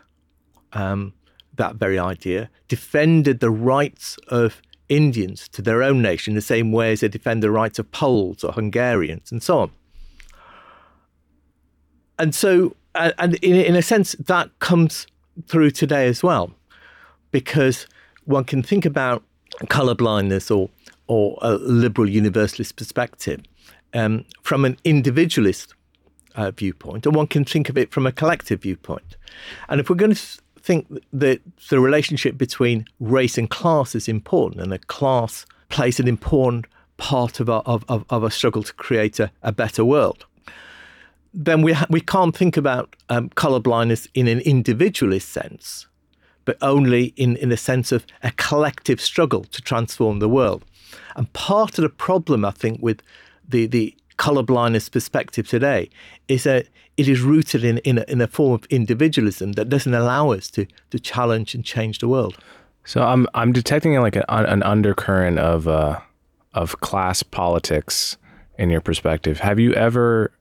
[0.73, 1.13] um,
[1.57, 6.93] that very idea, defended the rights of Indians to their own nation the same way
[6.93, 9.71] as they defend the rights of Poles or Hungarians and so on.
[12.19, 15.07] And so, and in, in a sense, that comes
[15.49, 16.53] through today as well,
[17.31, 17.87] because
[18.25, 19.23] one can think about
[19.69, 20.69] color blindness or
[21.09, 23.41] or a liberal universalist perspective
[23.93, 25.75] um, from an individualist
[26.37, 29.17] uh, viewpoint, and one can think of it from a collective viewpoint.
[29.69, 34.61] And if we're going to think that the relationship between race and class is important,
[34.63, 38.73] and that class plays an important part of our, of, of, of our struggle to
[38.75, 40.25] create a, a better world.
[41.35, 45.87] Then we, ha- we can't think about um, colorblindness in an individualist sense,
[46.45, 50.65] but only in, in a sense of a collective struggle to transform the world.
[51.17, 53.03] And part of the problem, I think, with
[53.49, 55.89] the, the colorblindness perspective today
[56.29, 56.69] is that
[57.03, 60.49] it is rooted in, in, a, in a form of individualism that doesn't allow us
[60.49, 62.39] to, to challenge and change the world.
[62.85, 65.99] So I'm I'm detecting like a, an undercurrent of uh,
[66.55, 68.17] of class politics
[68.57, 69.41] in your perspective.
[69.41, 70.33] Have you ever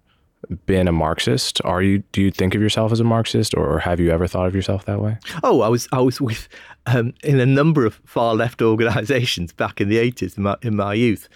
[0.66, 1.62] been a Marxist?
[1.66, 4.47] Are you do you think of yourself as a Marxist, or, have you ever thought
[4.47, 5.18] of yourself that way?
[5.43, 6.47] Oh, I was I was with
[6.86, 10.76] um, in a number of far left organisations back in the eighties in my, in
[10.76, 11.28] my youth.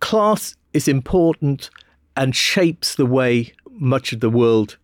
[0.00, 1.70] Class is important
[2.16, 4.76] and shapes the way much of the world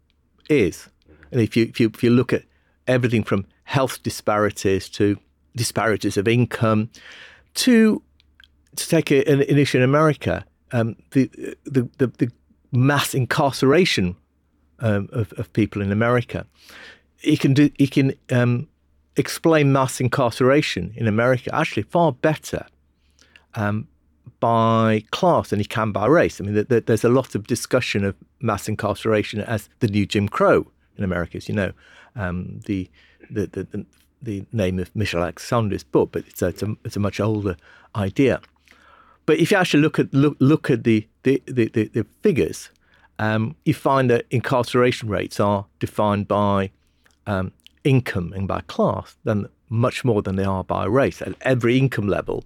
[0.48, 0.88] is.
[1.30, 2.44] And if you, if you, if you look at
[2.86, 5.16] everything from health disparities to
[5.56, 6.90] disparities of income
[7.54, 8.02] to,
[8.76, 11.26] to take a, an, an issue in America, um, the,
[11.64, 12.32] the, the, the,
[12.72, 14.14] mass incarceration
[14.78, 16.46] um, of, of people in America.
[17.16, 17.70] He can do.
[17.76, 18.68] He can um,
[19.16, 22.66] explain mass incarceration in America actually far better
[23.54, 23.88] um,
[24.38, 26.40] by class than he can by race.
[26.40, 30.66] I mean, there's a lot of discussion of mass incarceration as the new Jim Crow
[30.96, 31.72] in America, as you know.
[32.16, 32.88] Um, the,
[33.30, 33.86] the, the,
[34.22, 37.56] the, name of Michelle Alexander's book, but it's a, it's a, it's a much older
[37.94, 38.40] idea.
[39.26, 42.70] But if you actually look at look, look at the the, the, the, the figures,
[43.18, 46.70] um, you find that incarceration rates are defined by
[47.26, 47.52] um,
[47.84, 51.22] income and by class than much more than they are by race.
[51.22, 52.44] At every income level,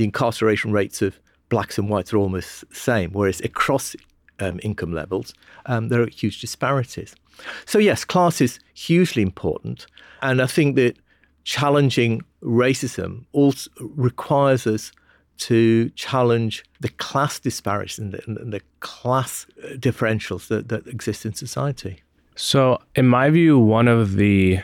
[0.00, 1.20] the incarceration rates of
[1.50, 3.94] blacks and whites are almost the same, whereas across
[4.38, 5.34] um, income levels,
[5.66, 7.14] um, there are huge disparities.
[7.66, 9.86] So, yes, class is hugely important.
[10.22, 10.96] And I think that
[11.44, 14.90] challenging racism also requires us
[15.48, 21.34] to challenge the class disparities and the, and the class differentials that, that exist in
[21.34, 22.00] society.
[22.36, 24.60] So, in my view, one of the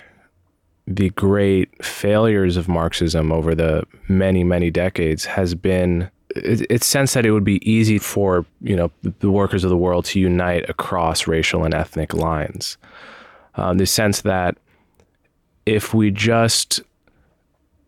[0.86, 7.24] the great failures of Marxism over the many, many decades has been its sense that
[7.24, 11.26] it would be easy for you know the workers of the world to unite across
[11.26, 12.76] racial and ethnic lines.
[13.54, 14.58] Um, the sense that
[15.64, 16.82] if we just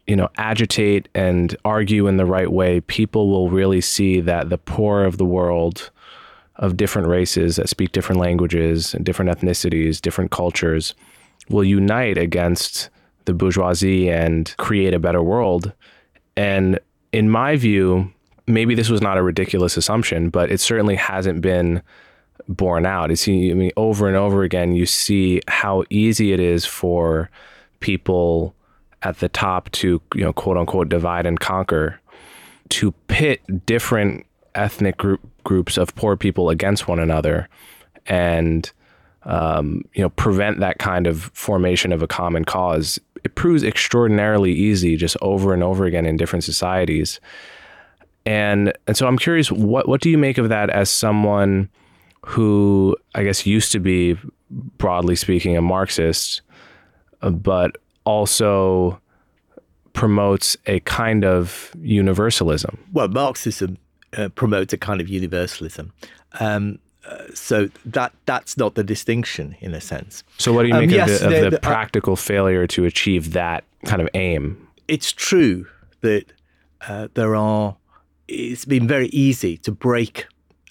[0.06, 4.58] you know agitate and argue in the right way, people will really see that the
[4.58, 5.90] poor of the world
[6.56, 10.94] of different races that speak different languages and different ethnicities, different cultures
[11.50, 12.90] will unite against
[13.24, 15.72] the bourgeoisie and create a better world.
[16.36, 16.78] And
[17.12, 18.12] in my view,
[18.46, 21.82] maybe this was not a ridiculous assumption, but it certainly hasn't been
[22.48, 23.10] borne out.
[23.10, 27.30] I mean, over and over again, you see how easy it is for
[27.80, 28.54] people
[29.02, 32.00] at the top to, you know, quote unquote, divide and conquer,
[32.70, 37.48] to pit different ethnic group, groups of poor people against one another,
[38.06, 38.72] and
[39.24, 43.00] um, you know, prevent that kind of formation of a common cause.
[43.24, 47.20] It proves extraordinarily easy, just over and over again in different societies.
[48.24, 51.68] And and so I'm curious, what what do you make of that as someone
[52.24, 54.16] who I guess used to be,
[54.50, 56.42] broadly speaking, a Marxist,
[57.22, 59.00] uh, but also
[59.92, 62.78] promotes a kind of universalism?
[62.92, 63.78] Well, Marxism
[64.16, 65.90] uh, promotes a kind of universalism.
[66.38, 66.78] Um,
[67.08, 70.22] uh, so that that's not the distinction in a sense.
[70.36, 72.16] So what do you make um, yes, of, the, of the, the, uh, practical uh,
[72.16, 74.68] failure to achieve that kind of aim?
[74.88, 75.66] It's true
[76.02, 76.32] that
[76.86, 77.76] uh, there are
[78.28, 80.26] it's been very easy to break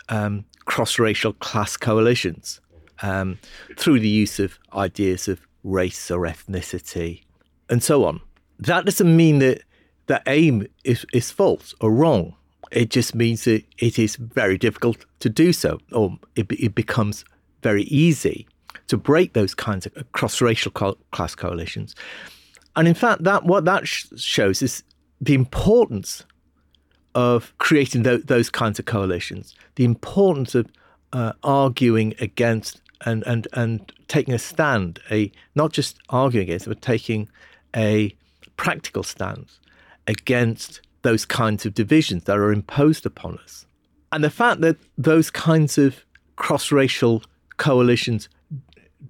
[0.10, 2.62] um, cross racial class coalitions
[3.02, 3.40] um,
[3.78, 7.24] through the use of ideas of race or ethnicity
[7.70, 8.22] and so on.
[8.60, 9.64] That doesn't mean that
[10.08, 12.36] the aim is, is false or wrong.
[12.72, 17.26] It just means that it is very difficult to do so, or it, it becomes
[17.64, 18.48] very easy
[18.88, 21.96] to break those kinds of cross racial co- class coalitions.
[22.76, 24.84] And in fact, that what that sh- shows is
[25.20, 26.24] the importance
[27.16, 30.72] of creating th- those kinds of coalitions, the importance of
[31.14, 36.82] uh, arguing against and, and, and taking a stand, a not just arguing against, but
[36.82, 37.30] taking
[37.76, 38.16] a
[38.56, 39.60] practical stance
[40.08, 43.66] against those kinds of divisions that are imposed upon us.
[44.12, 47.24] And the fact that those kinds of cross racial
[47.58, 48.30] coalitions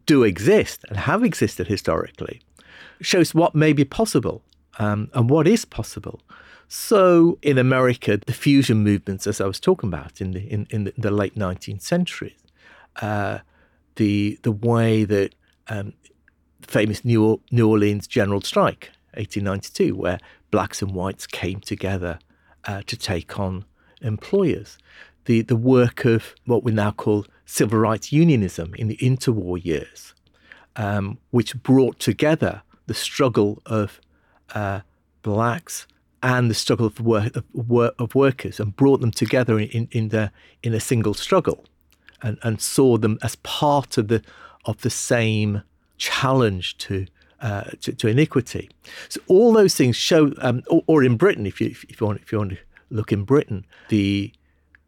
[0.05, 2.41] do exist and have existed historically
[3.01, 4.41] shows what may be possible
[4.79, 6.19] um, and what is possible.
[6.67, 10.91] So in America, the fusion movements, as I was talking about in the in, in
[10.97, 12.35] the late 19th century,
[13.01, 13.39] uh,
[13.95, 15.33] the the way that
[15.69, 15.93] um,
[16.61, 20.19] famous New, New Orleans general strike, 1892, where
[20.51, 22.19] blacks and whites came together
[22.65, 23.65] uh, to take on
[24.01, 24.77] employers,
[25.25, 30.13] the the work of what we now call civil rights unionism in the interwar years,
[30.75, 33.99] um, which brought together the struggle of
[34.53, 34.81] uh,
[35.21, 35.87] blacks
[36.23, 40.31] and the struggle of, work, of, of workers and brought them together in, in, the,
[40.63, 41.65] in a single struggle
[42.21, 44.21] and, and saw them as part of the,
[44.65, 45.61] of the same
[45.97, 47.05] challenge to,
[47.41, 48.69] uh, to, to, iniquity.
[49.09, 52.21] So all those things show, um, or, or, in Britain, if you, if, you want,
[52.21, 52.57] if you want to
[52.89, 54.31] look in Britain, the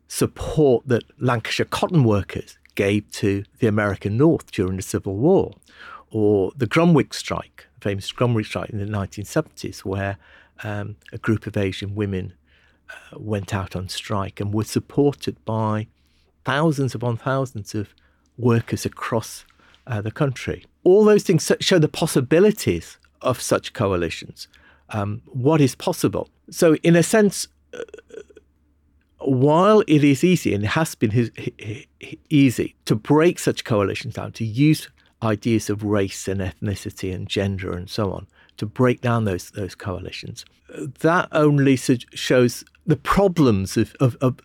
[0.08, 5.54] support that Lancashire cotton workers gave to the American North during the Civil War,
[6.12, 10.18] or the Grunwick strike, the famous Grunwick strike in the 1970s, where
[10.64, 12.34] um, a group of Asian women
[12.90, 15.88] uh, went out on strike and were supported by
[16.46, 17.94] thousands upon thousands of
[18.38, 19.46] workers across
[19.86, 20.66] uh, the country.
[20.84, 24.48] All those things show the possibilities of such coalitions,
[24.90, 26.30] um, what is possible.
[26.50, 27.80] So, in a sense, uh,
[29.20, 31.32] while it is easy and it has been his,
[32.30, 34.90] easy to break such coalitions down, to use
[35.22, 38.28] ideas of race and ethnicity and gender and so on,
[38.58, 40.46] to break down those those coalitions,
[41.00, 44.40] that only shows the problems of, of, of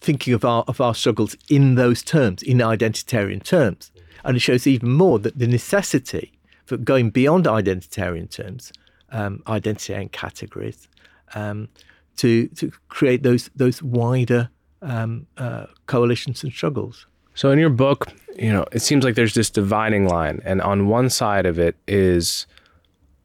[0.00, 3.90] thinking of our of our struggles in those terms, in identitarian terms,
[4.26, 6.32] and it shows even more that the necessity
[6.66, 8.72] for going beyond identitarian terms,
[9.10, 10.88] um, identitarian categories,
[11.34, 11.68] um,
[12.16, 14.50] to to create those those wider
[14.82, 17.06] um, uh, coalitions and struggles.
[17.34, 20.88] So in your book, you know, it seems like there's this dividing line, and on
[20.88, 22.46] one side of it is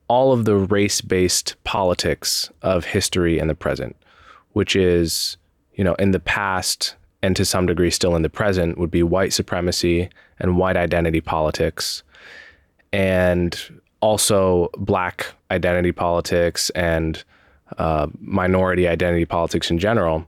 [0.08, 3.96] all of the race-based politics of history and the present,
[4.52, 5.38] which is,
[5.76, 9.04] you know, in the past and to some degree still in the present would be
[9.04, 10.10] white supremacy
[10.40, 12.04] and white identity politics,
[12.92, 17.24] and also black identity politics and
[17.78, 20.28] uh, minority identity politics in general.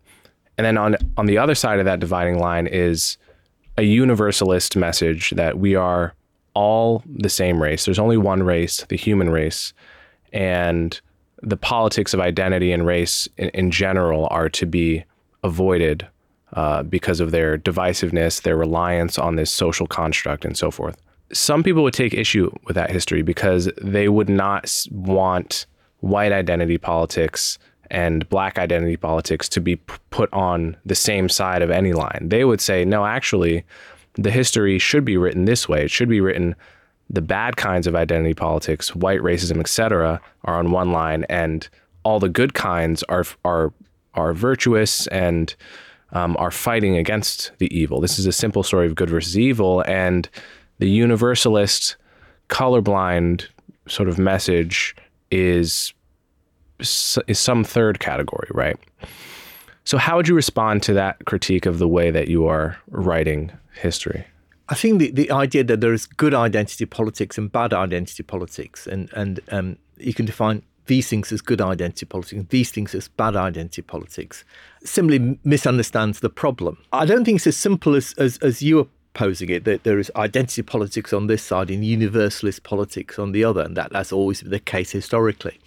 [0.58, 3.18] And then on on the other side of that dividing line is
[3.78, 6.14] a universalist message that we are
[6.54, 7.86] all the same race.
[7.86, 9.74] There's only one race, the human race,
[10.32, 11.00] and
[11.42, 15.04] the politics of identity and race in, in general are to be
[15.44, 16.08] avoided
[16.54, 20.98] uh, because of their divisiveness, their reliance on this social construct, and so forth.
[21.32, 25.66] Some people would take issue with that history because they would not want
[26.02, 27.58] white identity politics
[27.90, 29.78] and black identity politics to be
[30.10, 32.28] put on the same side of any line.
[32.30, 33.64] They would say, no, actually,
[34.16, 35.84] the history should be written this way.
[35.84, 36.56] It should be written
[37.10, 41.68] the bad kinds of identity politics, white racism, etc., are on one line, and
[42.04, 43.74] all the good kinds are are
[44.16, 45.56] are virtuous and
[46.14, 48.00] um, are fighting against the evil.
[48.00, 50.30] This is a simple story of good versus evil, and
[50.80, 51.98] the universalist,
[52.50, 53.48] colorblind
[53.88, 54.96] sort of message
[55.32, 55.94] is
[57.28, 58.78] is some third category, right?
[59.86, 63.52] So, how would you respond to that critique of the way that you are writing
[63.74, 64.26] history?
[64.70, 68.88] I think the, the idea that there is good identity politics and bad identity politics,
[68.88, 72.94] and and um, you can define these things as good identity politics and these things
[72.94, 74.44] as bad identity politics,
[74.84, 76.78] simply misunderstands the problem.
[76.92, 80.00] I don't think it's as simple as as, as you are posing it that there
[80.00, 84.12] is identity politics on this side and universalist politics on the other, and that that's
[84.12, 85.60] always been the case historically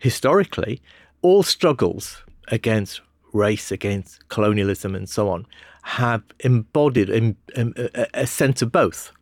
[0.00, 0.82] historically,
[1.22, 3.00] all struggles against
[3.32, 5.46] race, against colonialism, and so on,
[5.82, 9.12] have embodied a, a, a sense of both.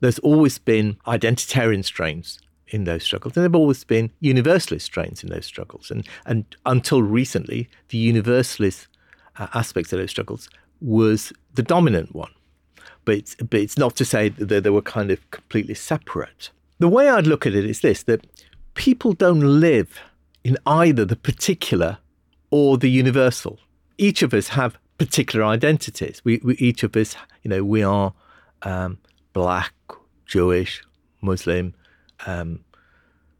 [0.00, 2.38] There's always been identitarian strains
[2.68, 5.90] in those struggles, and there have always been universalist strains in those struggles.
[5.90, 8.88] And, and until recently, the universalist
[9.38, 10.48] uh, aspects of those struggles
[10.80, 12.32] was the dominant one.
[13.04, 16.50] But it's, but it's not to say that they were kind of completely separate.
[16.78, 18.26] The way I'd look at it is this that
[18.74, 20.00] people don't live
[20.42, 21.98] in either the particular
[22.50, 23.58] or the universal.
[23.98, 26.20] Each of us have particular identities.
[26.24, 28.12] We, we each of us, you know, we are
[28.62, 28.98] um,
[29.32, 29.72] black,
[30.26, 30.82] Jewish,
[31.20, 31.74] Muslim,
[32.24, 32.60] um,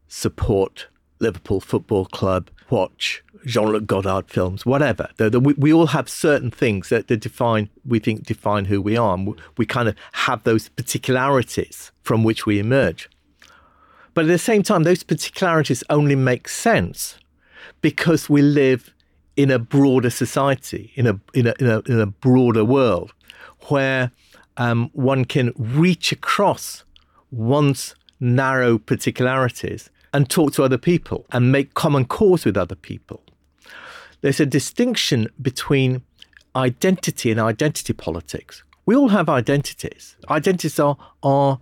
[0.09, 5.09] support Liverpool Football Club, watch Jean-Luc Godard films, whatever.
[5.16, 8.83] The, the, we, we, all have certain things that, that, define, we think, define who
[8.83, 9.14] we are.
[9.14, 13.09] And we, we kind of have those particularities from which we emerge.
[14.14, 17.18] But at the same time, those particularities only make sense
[17.81, 18.93] because we live
[19.37, 23.12] in a broader society, in a, in a, in a, in a broader world
[23.68, 24.11] where
[24.57, 26.85] um, one can reach across
[27.31, 33.23] one's narrow particularities and talk to other people and make common cause with other people.
[34.21, 36.03] There's a distinction between
[36.55, 38.62] identity and identity politics.
[38.87, 40.17] We all have identities.
[40.31, 41.59] Identities are, are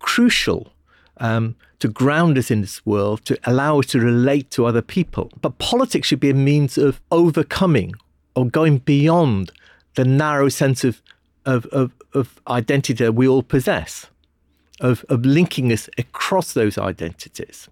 [0.00, 0.72] crucial
[1.18, 5.30] um, to ground us in this world, to allow us to relate to other people.
[5.40, 7.94] But politics should be a means of overcoming
[8.34, 9.52] or going beyond
[9.94, 11.00] the narrow sense of,
[11.44, 14.06] of, of, of identity that we all possess,
[14.80, 17.68] of, of linking us across those identities.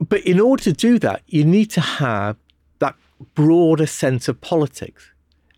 [0.00, 2.36] But in order to do that, you need to have
[2.80, 2.96] that
[3.34, 5.10] broader sense of politics,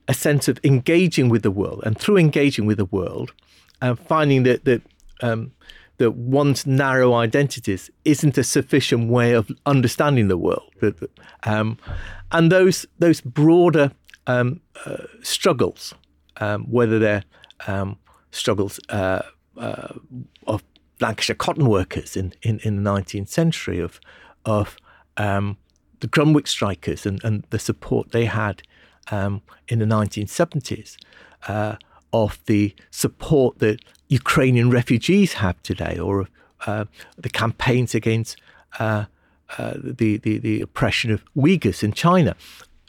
[0.07, 1.83] a sense of engaging with the world.
[1.85, 3.33] And through engaging with the world,
[3.81, 4.83] and finding that, that
[5.23, 5.53] um,
[5.99, 10.73] that one's narrow identities isn't a sufficient way of understanding the world.
[11.45, 11.79] Um,
[12.33, 13.93] and those those broader
[14.27, 15.95] um, uh, struggles,
[16.39, 17.25] um, whether they're
[17.67, 17.97] um,
[18.31, 19.23] struggles uh,
[19.57, 19.95] uh,
[20.47, 20.63] of
[21.01, 24.01] Lancashire cotton workers in, in, in, the 19th century, of
[24.45, 24.77] of
[25.17, 25.57] um,
[26.01, 28.63] the Grunwick strikers and, and the support they had
[29.11, 30.97] um, in the 1970s,
[31.49, 31.77] uh,
[32.13, 36.29] of the support that Ukrainian refugees have today, or
[36.67, 36.85] uh,
[37.17, 38.41] the campaigns against
[38.79, 39.05] uh,
[39.59, 42.35] uh, the, the, the oppression of Uyghurs in China.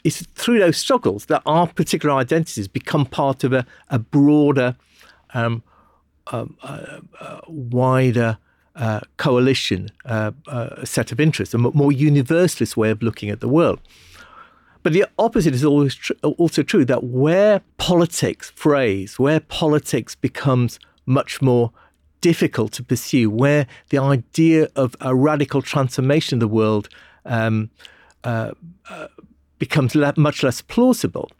[0.04, 4.76] it's through those struggles that our particular identities become part of a, a broader,
[5.34, 5.62] um,
[6.32, 8.38] um, uh, uh, wider
[8.74, 10.32] uh, coalition, uh,
[10.84, 13.80] set of interests, a more universalist way of looking at the world.
[14.82, 20.78] But the opposite is always tr- also true that where politics frays, where politics becomes
[21.06, 21.72] much more
[22.20, 26.88] difficult to pursue, where the idea of a radical transformation of the world
[27.24, 27.70] um,
[28.24, 28.52] uh,
[28.88, 29.08] uh,
[29.58, 31.30] becomes le- much less plausible,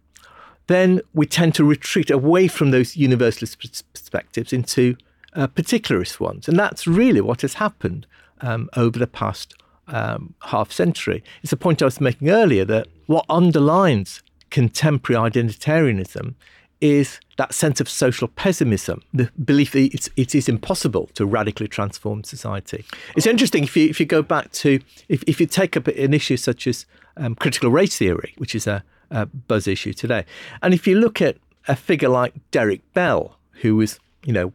[0.66, 3.58] then we tend to retreat away from those universalist
[3.92, 4.96] perspectives into
[5.34, 6.48] uh, particularist ones.
[6.48, 8.06] And that's really what has happened
[8.40, 9.54] um, over the past
[9.88, 11.22] um, half century.
[11.42, 16.34] It's a point I was making earlier that what underlines contemporary identitarianism
[16.80, 21.68] is that sense of social pessimism, the belief that it's, it is impossible to radically
[21.68, 22.84] transform society.
[23.16, 26.12] It's interesting if you, if you go back to, if, if you take up an
[26.12, 26.84] issue such as
[27.16, 30.24] um, critical race theory, which is a, a buzz issue today,
[30.62, 31.36] and if you look at
[31.68, 34.52] a figure like Derek Bell, who was, you know,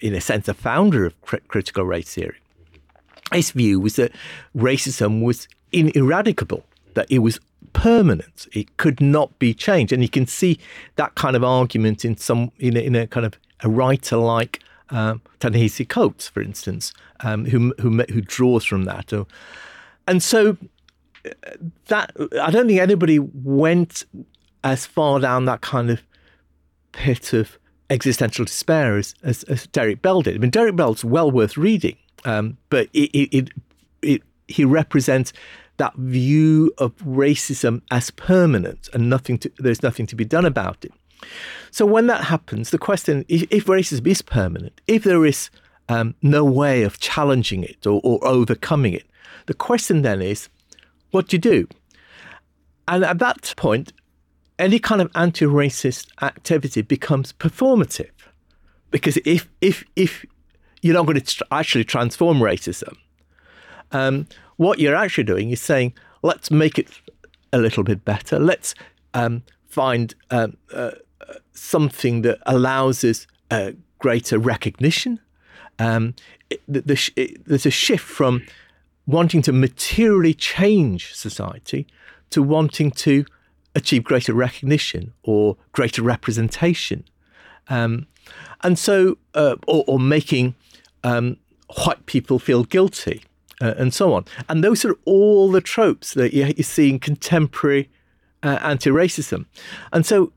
[0.00, 2.38] in a sense, a founder of cr- critical race theory,
[3.32, 4.12] his view was that
[4.56, 6.64] racism was ineradicable,
[6.94, 7.40] that it was
[7.72, 8.46] permanent.
[8.52, 9.92] It could not be changed.
[9.92, 10.58] And you can see
[10.96, 14.60] that kind of argument in some in a, in a kind of a writer like
[14.90, 15.22] um,
[15.88, 19.12] Coates, for instance, um, who, who who draws from that.
[20.06, 20.54] And so uh,
[21.86, 24.04] that I don't think anybody went
[24.62, 26.02] as far down that kind of
[26.92, 27.58] pit of
[27.90, 30.34] existential despair as, as, as Derek Bell did.
[30.34, 33.48] I mean, Derek Bell's well worth reading, um, but it, it, it,
[34.02, 35.32] it, he represents
[35.76, 40.84] that view of racism as permanent and nothing to, there's nothing to be done about
[40.84, 40.92] it.
[41.70, 45.50] So when that happens, the question if, if racism is permanent, if there is
[45.88, 49.06] um, no way of challenging it or, or overcoming it,
[49.46, 50.48] the question then is,
[51.14, 51.68] what do you do?
[52.88, 53.92] And at that point,
[54.58, 58.10] any kind of anti-racist activity becomes performative,
[58.90, 60.26] because if if if
[60.82, 62.96] you're not going to actually transform racism,
[63.92, 66.88] um, what you're actually doing is saying, let's make it
[67.52, 68.38] a little bit better.
[68.38, 68.74] Let's
[69.14, 70.90] um, find um, uh,
[71.52, 75.20] something that allows us uh, greater recognition.
[75.78, 76.14] Um,
[76.50, 78.42] it, the, the, it, there's a shift from
[79.06, 81.86] wanting to materially change society
[82.30, 83.24] to wanting to
[83.74, 87.04] achieve greater recognition or greater representation.
[87.68, 88.06] Um,
[88.62, 90.54] and so, uh, or, or, making
[91.02, 91.36] um,
[91.84, 93.22] white people feel guilty
[93.60, 94.24] uh, and so on.
[94.48, 97.90] And those are all the tropes that you, you see in contemporary
[98.42, 99.46] uh, anti-racism.
[99.92, 100.32] And so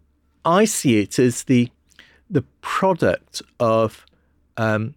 [0.45, 1.69] I see it as the
[2.29, 4.05] the product of
[4.57, 4.95] um,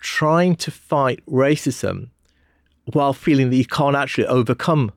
[0.00, 2.10] trying to fight racism
[2.92, 4.92] while feeling that you can't actually overcome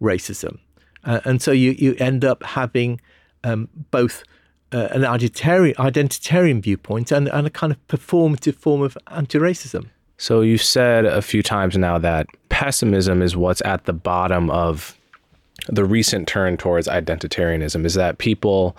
[0.00, 0.58] racism.
[1.04, 3.00] Uh, and so you, you end up having
[3.44, 4.22] um, both
[4.72, 9.86] uh, an identitarian, identitarian viewpoint and, and a kind of performative form of anti racism.
[10.18, 14.96] So you've said a few times now that pessimism is what's at the bottom of
[15.68, 18.76] the recent turn towards identitarianism is that people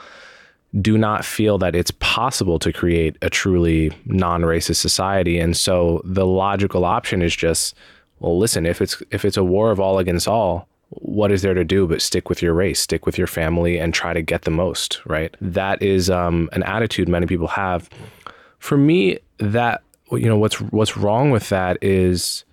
[0.82, 6.26] do not feel that it's possible to create a truly non-racist society and so the
[6.26, 7.74] logical option is just
[8.20, 11.54] well listen if it's if it's a war of all against all what is there
[11.54, 14.44] to do but stick with your race stick with your family and try to get
[14.44, 17.90] the most right that is um, an attitude many people have
[18.60, 22.46] for me that you know what's what's wrong with that is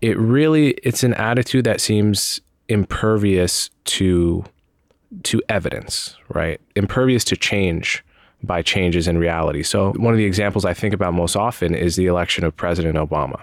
[0.00, 4.44] it really it's an attitude that seems impervious to
[5.24, 6.60] to evidence, right?
[6.76, 8.04] Impervious to change
[8.42, 9.62] by changes in reality.
[9.62, 12.96] So one of the examples I think about most often is the election of President
[12.96, 13.40] Obama.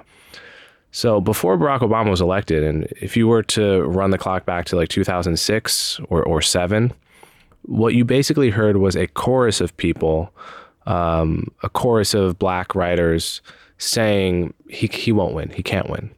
[0.95, 4.63] So before Barack Obama was elected, and if you were to run the clock back
[4.67, 6.93] to like 2006 or, or seven,
[7.63, 10.31] what you basically heard was a chorus of people
[10.85, 13.41] um, a chorus of black writers
[13.77, 16.11] saying he, he won't win, he can't win.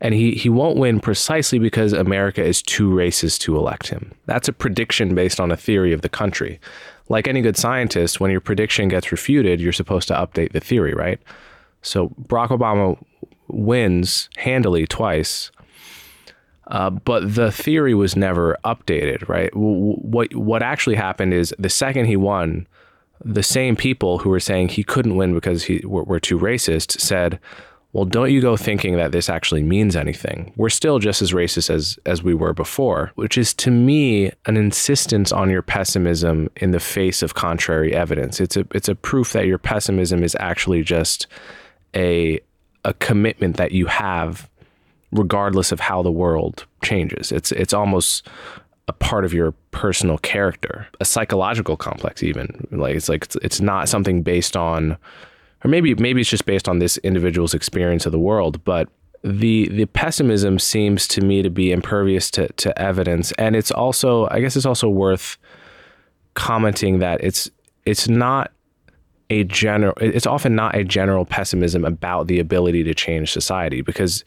[0.00, 4.10] And he, he won't win precisely because America is too racist to elect him.
[4.24, 6.58] That's a prediction based on a theory of the country.
[7.08, 10.94] Like any good scientist, when your prediction gets refuted, you're supposed to update the theory,
[10.94, 11.20] right?
[11.82, 12.98] So Barack Obama
[13.48, 15.50] wins handily twice,
[16.68, 19.50] uh, but the theory was never updated, right?
[19.54, 22.66] What what actually happened is the second he won,
[23.24, 27.00] the same people who were saying he couldn't win because he were, were too racist
[27.00, 27.38] said,
[27.92, 30.52] well, don't you go thinking that this actually means anything.
[30.56, 34.56] We're still just as racist as as we were before, which is to me an
[34.56, 38.38] insistence on your pessimism in the face of contrary evidence.
[38.40, 41.26] It's a it's a proof that your pessimism is actually just
[41.94, 42.40] a
[42.86, 44.48] a commitment that you have
[45.12, 47.32] regardless of how the world changes.
[47.32, 48.26] It's it's almost
[48.88, 52.66] a part of your personal character, a psychological complex even.
[52.70, 54.96] Like it's like it's, it's not something based on
[55.64, 58.88] or maybe maybe it's just based on this individual's experience of the world, but
[59.24, 64.28] the the pessimism seems to me to be impervious to, to evidence and it's also
[64.30, 65.36] I guess it's also worth
[66.34, 67.50] commenting that it's
[67.84, 68.52] it's not
[69.30, 74.24] a general it's often not a general pessimism about the ability to change society because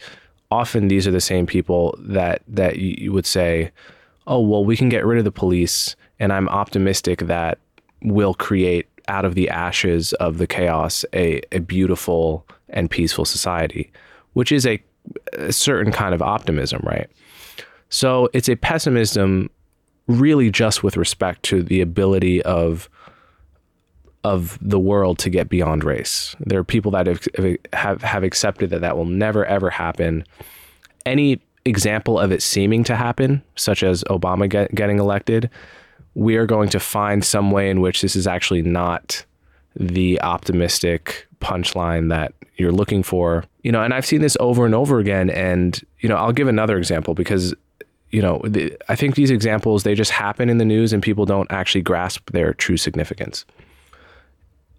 [0.52, 3.72] often these are the same people that that you would say
[4.28, 7.60] oh well we can get rid of the police and I'm optimistic that
[8.02, 13.92] we'll create out of the ashes of the chaos a, a beautiful and peaceful society
[14.34, 14.82] which is a,
[15.34, 17.10] a certain kind of optimism right?
[17.90, 19.50] So it's a pessimism
[20.08, 22.90] really just with respect to the ability of
[24.24, 26.36] of the world to get beyond race.
[26.40, 27.28] There are people that have
[27.74, 30.26] have, have accepted that that will never ever happen.
[31.06, 35.50] Any example of it seeming to happen, such as Obama get, getting elected,
[36.16, 39.26] we are going to find some way in which this is actually not
[39.76, 43.46] the optimistic punchline that you're looking for.
[43.64, 45.30] You know, and I've seen this over and over again.
[45.30, 47.54] And you know, I'll give another example because
[48.12, 51.26] you know, the, I think these examples they just happen in the news and people
[51.26, 53.46] don't actually grasp their true significance.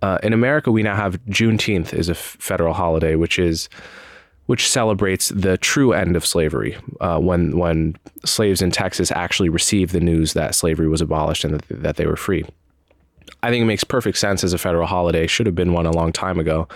[0.03, 3.69] Uh, in America, we now have Juneteenth is a f- federal holiday, which is
[4.47, 9.93] which celebrates the true end of slavery, uh, when when slaves in Texas actually received
[9.93, 12.45] the news that slavery was abolished and that, that they were free.
[13.43, 15.27] I think it makes perfect sense as a federal holiday.
[15.27, 16.67] Should have been one a long time ago,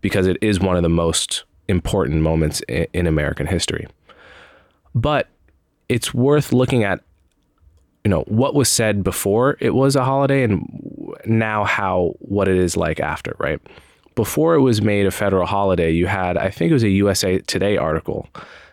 [0.00, 3.86] because it is one of the most important moments in, in American history.
[4.94, 5.28] But
[5.88, 7.00] it's worth looking at
[8.04, 10.66] you know what was said before it was a holiday and
[11.24, 13.60] now how what it is like after right
[14.14, 17.38] before it was made a federal holiday you had i think it was a usa
[17.40, 18.28] today article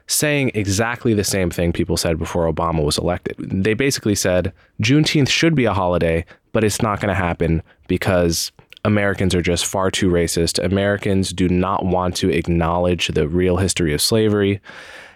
[0.07, 5.29] saying exactly the same thing people said before obama was elected they basically said juneteenth
[5.29, 8.51] should be a holiday but it's not going to happen because
[8.85, 10.63] Americans are just far too racist.
[10.63, 14.61] Americans do not want to acknowledge the real history of slavery.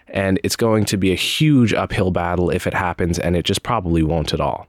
[0.09, 3.63] And it's going to be a huge uphill battle if it happens, and it just
[3.63, 4.67] probably won't at all.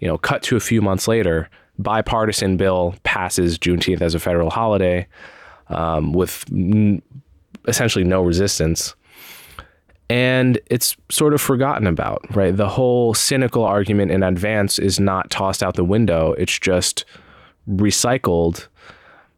[0.00, 1.48] You know, cut to a few months later,
[1.78, 5.06] bipartisan bill passes Juneteenth as a federal holiday
[5.68, 7.02] um, with n-
[7.66, 8.94] essentially no resistance.
[10.10, 12.54] And it's sort of forgotten about, right?
[12.54, 16.34] The whole cynical argument in advance is not tossed out the window.
[16.34, 17.04] It's just
[17.68, 18.68] recycled.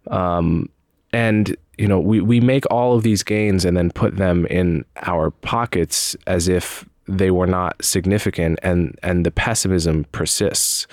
[0.08, 0.68] Um,
[1.12, 4.84] and you know, we, we make all of these gains and then put them in
[5.02, 10.86] our pockets as if they were not significant and, and the pessimism persists.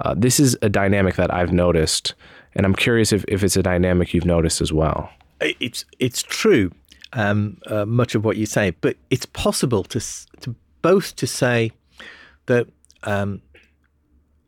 [0.00, 2.14] Uh, this is a dynamic that I've noticed,
[2.54, 5.10] and I'm curious if, if it's a dynamic you've noticed as well.
[5.40, 6.72] It's, it's true,
[7.12, 10.00] um, uh, much of what you say, but it's possible to,
[10.40, 11.72] to both to say
[12.46, 12.68] that
[13.04, 13.42] um,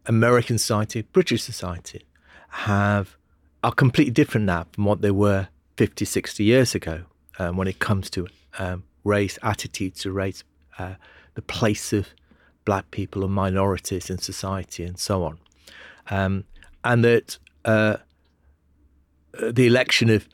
[0.06, 2.06] American society, British society,
[2.48, 3.16] have
[3.64, 7.04] are completely different now from what they were 50, 60 years ago
[7.38, 8.28] um, when it comes to
[8.58, 10.44] um, race, attitudes to race,
[10.78, 10.94] uh,
[11.34, 12.08] the place of
[12.64, 15.38] black people and minorities in society, and so on.
[16.10, 16.44] Um,
[16.84, 17.96] and that uh,
[19.38, 20.28] the election of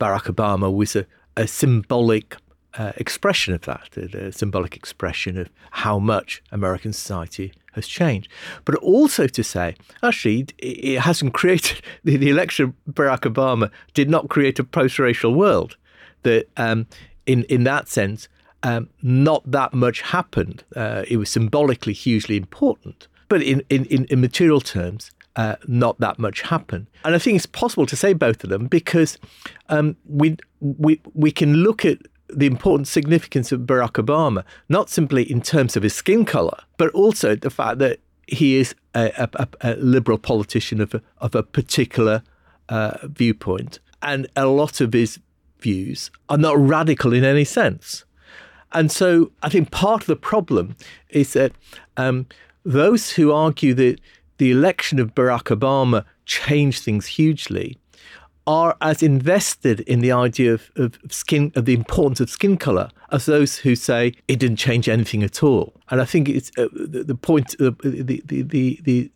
[0.00, 1.06] Barack Obama was a,
[1.36, 2.36] a symbolic
[2.76, 8.28] uh, expression of that, a, a, symbolic expression of how much American society has changed.
[8.64, 14.10] But also to say, actually, it, hasn't created the, the, election of Barack Obama did
[14.10, 15.76] not create a post-racial world.
[16.22, 16.86] That um,
[17.26, 18.28] in in that sense,
[18.64, 20.64] um, not that much happened.
[20.74, 26.18] Uh, it was symbolically hugely important, but in in, in, material terms, uh, not that
[26.18, 26.86] much happened.
[27.04, 29.18] And I think it's possible to say both of them because
[29.68, 31.98] um, we we we can look at
[32.28, 36.90] the important significance of Barack Obama, not simply in terms of his skin color, but
[36.90, 41.42] also the fact that he is a, a, a liberal politician of a, of a
[41.42, 42.22] particular
[42.70, 43.78] uh, viewpoint.
[44.00, 45.20] And a lot of his
[45.60, 48.04] views are not radical in any sense.
[48.74, 50.76] And so I think part of the problem
[51.10, 51.52] is that
[51.96, 52.26] um,
[52.64, 54.00] those who argue that
[54.38, 57.78] the election of Barack Obama changed things hugely
[58.46, 62.90] are as invested in the idea of, of skin, of the importance of skin color,
[63.10, 65.72] as those who say it didn't change anything at all.
[65.90, 69.10] And I think it's uh, the, the, point, uh, the, the, the, the,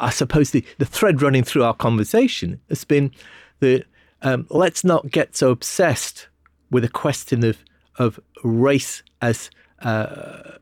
[0.00, 3.12] I suppose the, the thread running through our conversation has been
[3.60, 3.84] that
[4.22, 6.28] um, let's not get so obsessed
[6.70, 7.58] with a question of,
[7.98, 9.50] of race as,
[9.82, 10.58] uh,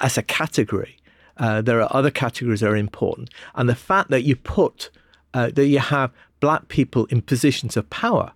[0.00, 0.96] as a category.
[1.36, 3.30] Uh, there are other categories that are important.
[3.54, 4.90] And the fact that you put,
[5.34, 8.32] uh, that you have black people in positions of power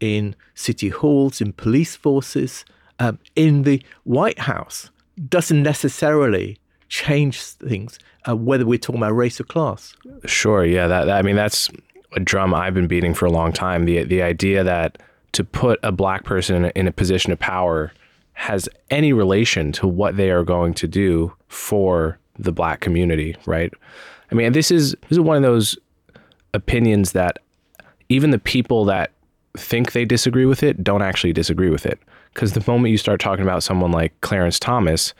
[0.00, 2.64] in city halls, in police forces,
[2.98, 4.90] um, in the White House
[5.28, 6.58] doesn't necessarily
[6.88, 7.98] change things,
[8.28, 9.94] uh, whether we're talking about race or class.
[10.24, 10.64] Sure.
[10.64, 10.86] Yeah.
[10.88, 11.70] That, that I mean, that's
[12.14, 13.84] a drum I've been beating for a long time.
[13.84, 14.98] The the idea that
[15.32, 17.92] to put a black person in a, in a position of power
[18.34, 23.72] has any relation to what they are going to do for the black community, right?
[24.30, 25.76] I mean, this is this is one of those
[26.54, 27.38] opinions that
[28.08, 29.12] even the people that
[29.56, 31.98] think they disagree with it don't actually disagree with it.
[32.32, 35.12] Because the moment you start talking about someone like Clarence Thomas,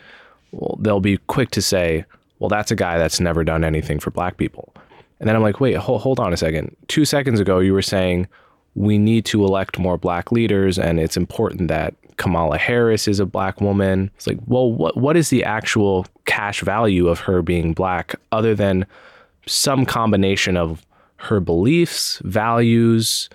[0.52, 2.04] well, they'll be quick to say,
[2.38, 4.74] well, that's a guy that's never done anything for black people.
[5.20, 6.74] And then I'm like, wait, hold, hold on a second.
[6.88, 8.26] Two seconds ago, you were saying
[8.74, 13.26] we need to elect more black leaders and it's important that Kamala Harris is a
[13.26, 14.10] black woman.
[14.16, 18.54] It's like, well, what what is the actual cash value of her being black other
[18.54, 18.86] than
[19.46, 23.28] some combination of her beliefs, values,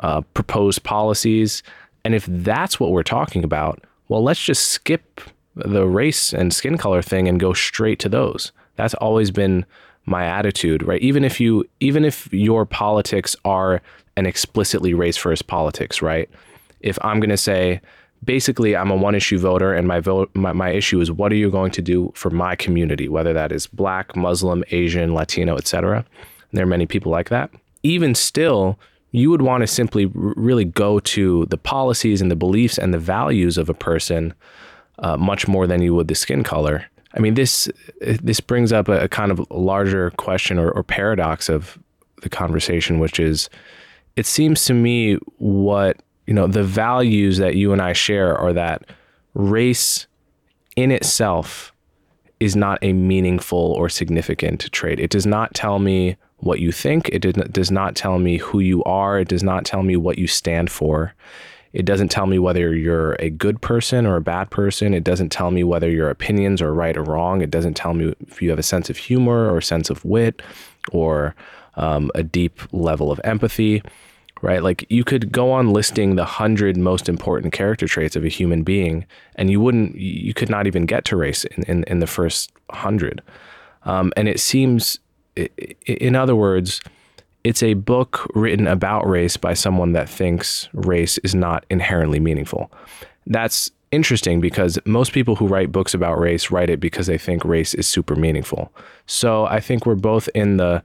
[0.00, 1.62] uh, proposed policies?
[2.04, 5.20] And if that's what we're talking about, well, let's just skip
[5.56, 8.52] the race and skin color thing and go straight to those.
[8.76, 9.66] That's always been
[10.06, 11.02] my attitude, right?
[11.02, 13.82] Even if you even if your politics are
[14.18, 16.28] an explicitly race first politics, right?
[16.80, 17.80] If I'm going to say
[18.24, 21.36] basically I'm a one issue voter and my vote my, my issue is what are
[21.36, 26.04] you going to do for my community, whether that is black, Muslim, Asian, Latino, etc.
[26.52, 27.50] There are many people like that.
[27.82, 28.78] Even still,
[29.12, 32.98] you would want to simply really go to the policies and the beliefs and the
[32.98, 34.34] values of a person
[34.98, 36.84] uh, much more than you would the skin color.
[37.14, 37.68] I mean, this
[38.00, 41.78] this brings up a, a kind of larger question or, or paradox of
[42.22, 43.48] the conversation, which is,
[44.18, 48.52] it seems to me what you know the values that you and I share are
[48.52, 48.82] that
[49.34, 50.08] race
[50.74, 51.72] in itself
[52.40, 54.98] is not a meaningful or significant trait.
[54.98, 57.08] It does not tell me what you think.
[57.10, 57.20] It
[57.52, 59.20] does not tell me who you are.
[59.20, 61.14] It does not tell me what you stand for.
[61.72, 64.94] It doesn't tell me whether you're a good person or a bad person.
[64.94, 67.40] It doesn't tell me whether your opinions are right or wrong.
[67.40, 70.04] It doesn't tell me if you have a sense of humor or a sense of
[70.04, 70.42] wit
[70.90, 71.36] or
[71.78, 73.82] um, a deep level of empathy,
[74.42, 74.62] right?
[74.62, 78.62] Like you could go on listing the hundred most important character traits of a human
[78.62, 82.06] being, and you wouldn't, you could not even get to race in, in, in the
[82.06, 83.22] first hundred.
[83.84, 84.98] Um, and it seems,
[85.86, 86.80] in other words,
[87.44, 92.70] it's a book written about race by someone that thinks race is not inherently meaningful.
[93.26, 97.44] That's interesting because most people who write books about race write it because they think
[97.44, 98.72] race is super meaningful.
[99.06, 100.82] So I think we're both in the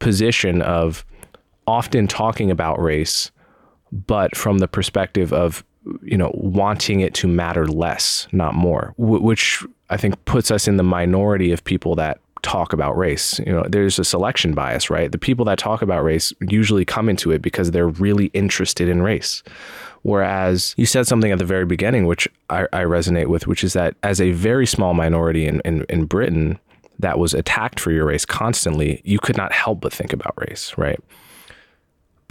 [0.00, 1.04] position of
[1.66, 3.30] often talking about race,
[3.90, 5.64] but from the perspective of
[6.02, 10.76] you know wanting it to matter less, not more, which I think puts us in
[10.76, 13.38] the minority of people that talk about race.
[13.40, 15.10] You know, there's a selection bias, right?
[15.10, 19.02] The people that talk about race usually come into it because they're really interested in
[19.02, 19.42] race.
[20.02, 23.72] Whereas you said something at the very beginning, which I, I resonate with, which is
[23.74, 26.58] that as a very small minority in, in, in Britain
[26.98, 30.76] that was attacked for your race constantly, you could not help but think about race,
[30.76, 31.00] right?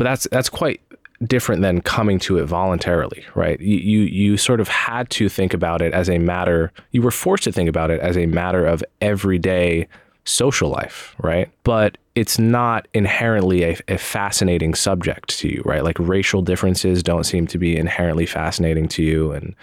[0.02, 0.82] But that's that's quite
[1.28, 3.62] different than coming to it voluntarily, right?
[3.62, 6.72] You, you you sort of had to think about it as a matter.
[6.90, 9.88] You were forced to think about it as a matter of everyday
[10.24, 11.52] social life, right?
[11.64, 15.84] But it's not inherently a, a, fascinating subject to you, right?
[15.84, 19.54] Like racial differences don't seem to be inherently fascinating to you, and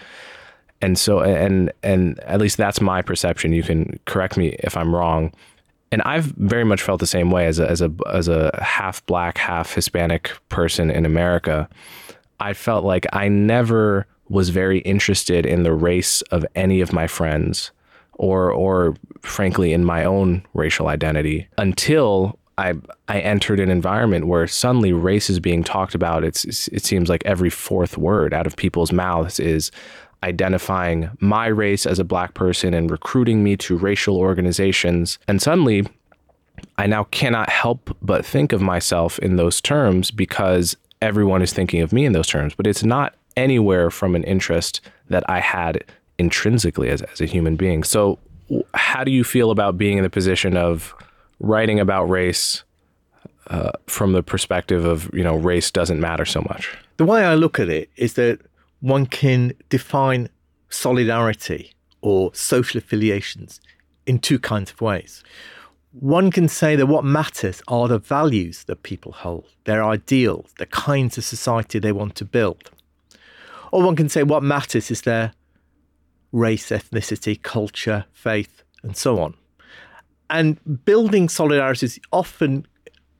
[0.81, 3.51] and so and and at least that's my perception.
[3.51, 5.33] You can correct me if I'm wrong
[5.91, 9.05] and I've very much felt the same way as a as a as a half
[9.05, 11.67] black, half Hispanic person in America.
[12.39, 17.07] I felt like I never was very interested in the race of any of my
[17.07, 17.71] friends
[18.13, 22.75] or or frankly in my own racial identity until I
[23.07, 26.23] I entered an environment where suddenly race is being talked about.
[26.23, 29.71] It's it seems like every fourth word out of people's mouths is
[30.23, 35.17] identifying my race as a black person and recruiting me to racial organizations.
[35.27, 35.87] And suddenly,
[36.77, 41.81] I now cannot help but think of myself in those terms because everyone is thinking
[41.81, 42.53] of me in those terms.
[42.53, 45.83] But it's not anywhere from an interest that I had
[46.17, 47.83] intrinsically as, as a human being.
[47.83, 48.19] So,
[48.73, 50.95] how do you feel about being in the position of
[51.39, 52.63] writing about race
[53.47, 56.75] uh, from the perspective of, you know, race doesn't matter so much?
[56.97, 58.39] The way I look at it is that
[58.81, 60.29] one can define
[60.69, 63.59] solidarity or social affiliations
[64.05, 65.23] in two kinds of ways.
[65.91, 70.67] One can say that what matters are the values that people hold, their ideals, the
[70.67, 72.69] kinds of society they want to build.
[73.71, 75.33] Or one can say what matters is their
[76.31, 79.33] race, ethnicity, culture, faith, and so on.
[80.29, 82.67] And building solidarity is often,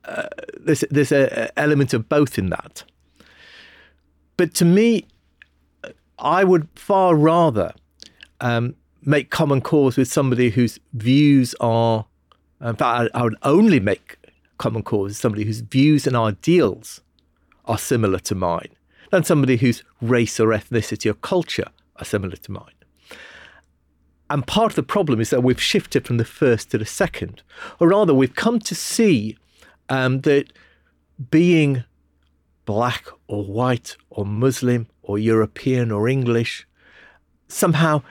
[0.06, 0.28] uh,
[0.60, 2.84] there's, there's an element of both in that.
[4.38, 5.08] But to me,
[6.20, 7.74] I would far rather
[8.42, 12.06] um, make common cause with somebody whose views are,
[12.62, 14.18] in fact, I, would only make
[14.58, 17.02] common cause with somebody whose views and ideals
[17.66, 18.70] are similar to mine
[19.12, 22.74] than somebody whose race or ethnicity or culture are similar to mine.
[24.30, 27.42] And part of the problem is that we've shifted from the first to the second,
[27.80, 29.38] or rather, we've come to see
[29.90, 30.54] um, that
[31.32, 31.84] being
[32.66, 36.68] black or white or Muslim or European or English
[37.48, 38.04] somehow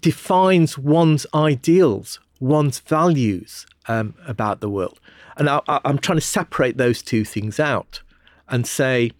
[0.00, 4.98] defines one's ideals, one's values um, about the world.
[5.36, 8.02] And I, I'm trying to separate those two things out
[8.48, 9.12] and say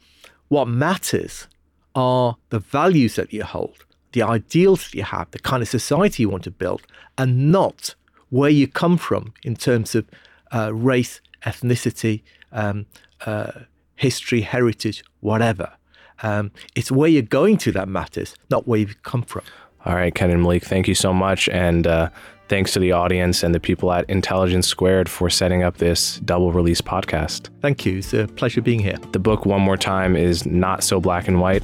[0.49, 1.46] what matters
[1.94, 6.24] are the values that you hold, the ideals that you have, the kind of society
[6.24, 6.82] you want to build,
[7.16, 7.94] and not
[8.30, 10.05] where you come from in terms of
[10.53, 12.86] uh, race, ethnicity, um,
[13.24, 13.53] uh,
[13.94, 15.78] history, heritage, whatever.
[16.23, 19.43] Um, it's where you're going to that matters, not where you've come from.
[19.85, 21.49] All right, Kenan Malik, thank you so much.
[21.49, 22.11] And uh,
[22.49, 26.53] thanks to the audience and the people at Intelligence Squared for setting up this double
[26.53, 27.51] release podcast.
[27.62, 27.99] Thank you.
[27.99, 28.97] It's a pleasure being here.
[29.12, 31.62] The book, one more time, is Not So Black and White,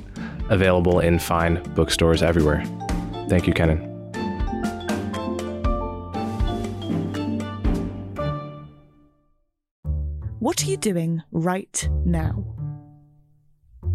[0.49, 2.65] available in fine bookstores everywhere.
[3.29, 3.91] Thank you, Kenan.
[10.39, 12.64] What are you doing right now?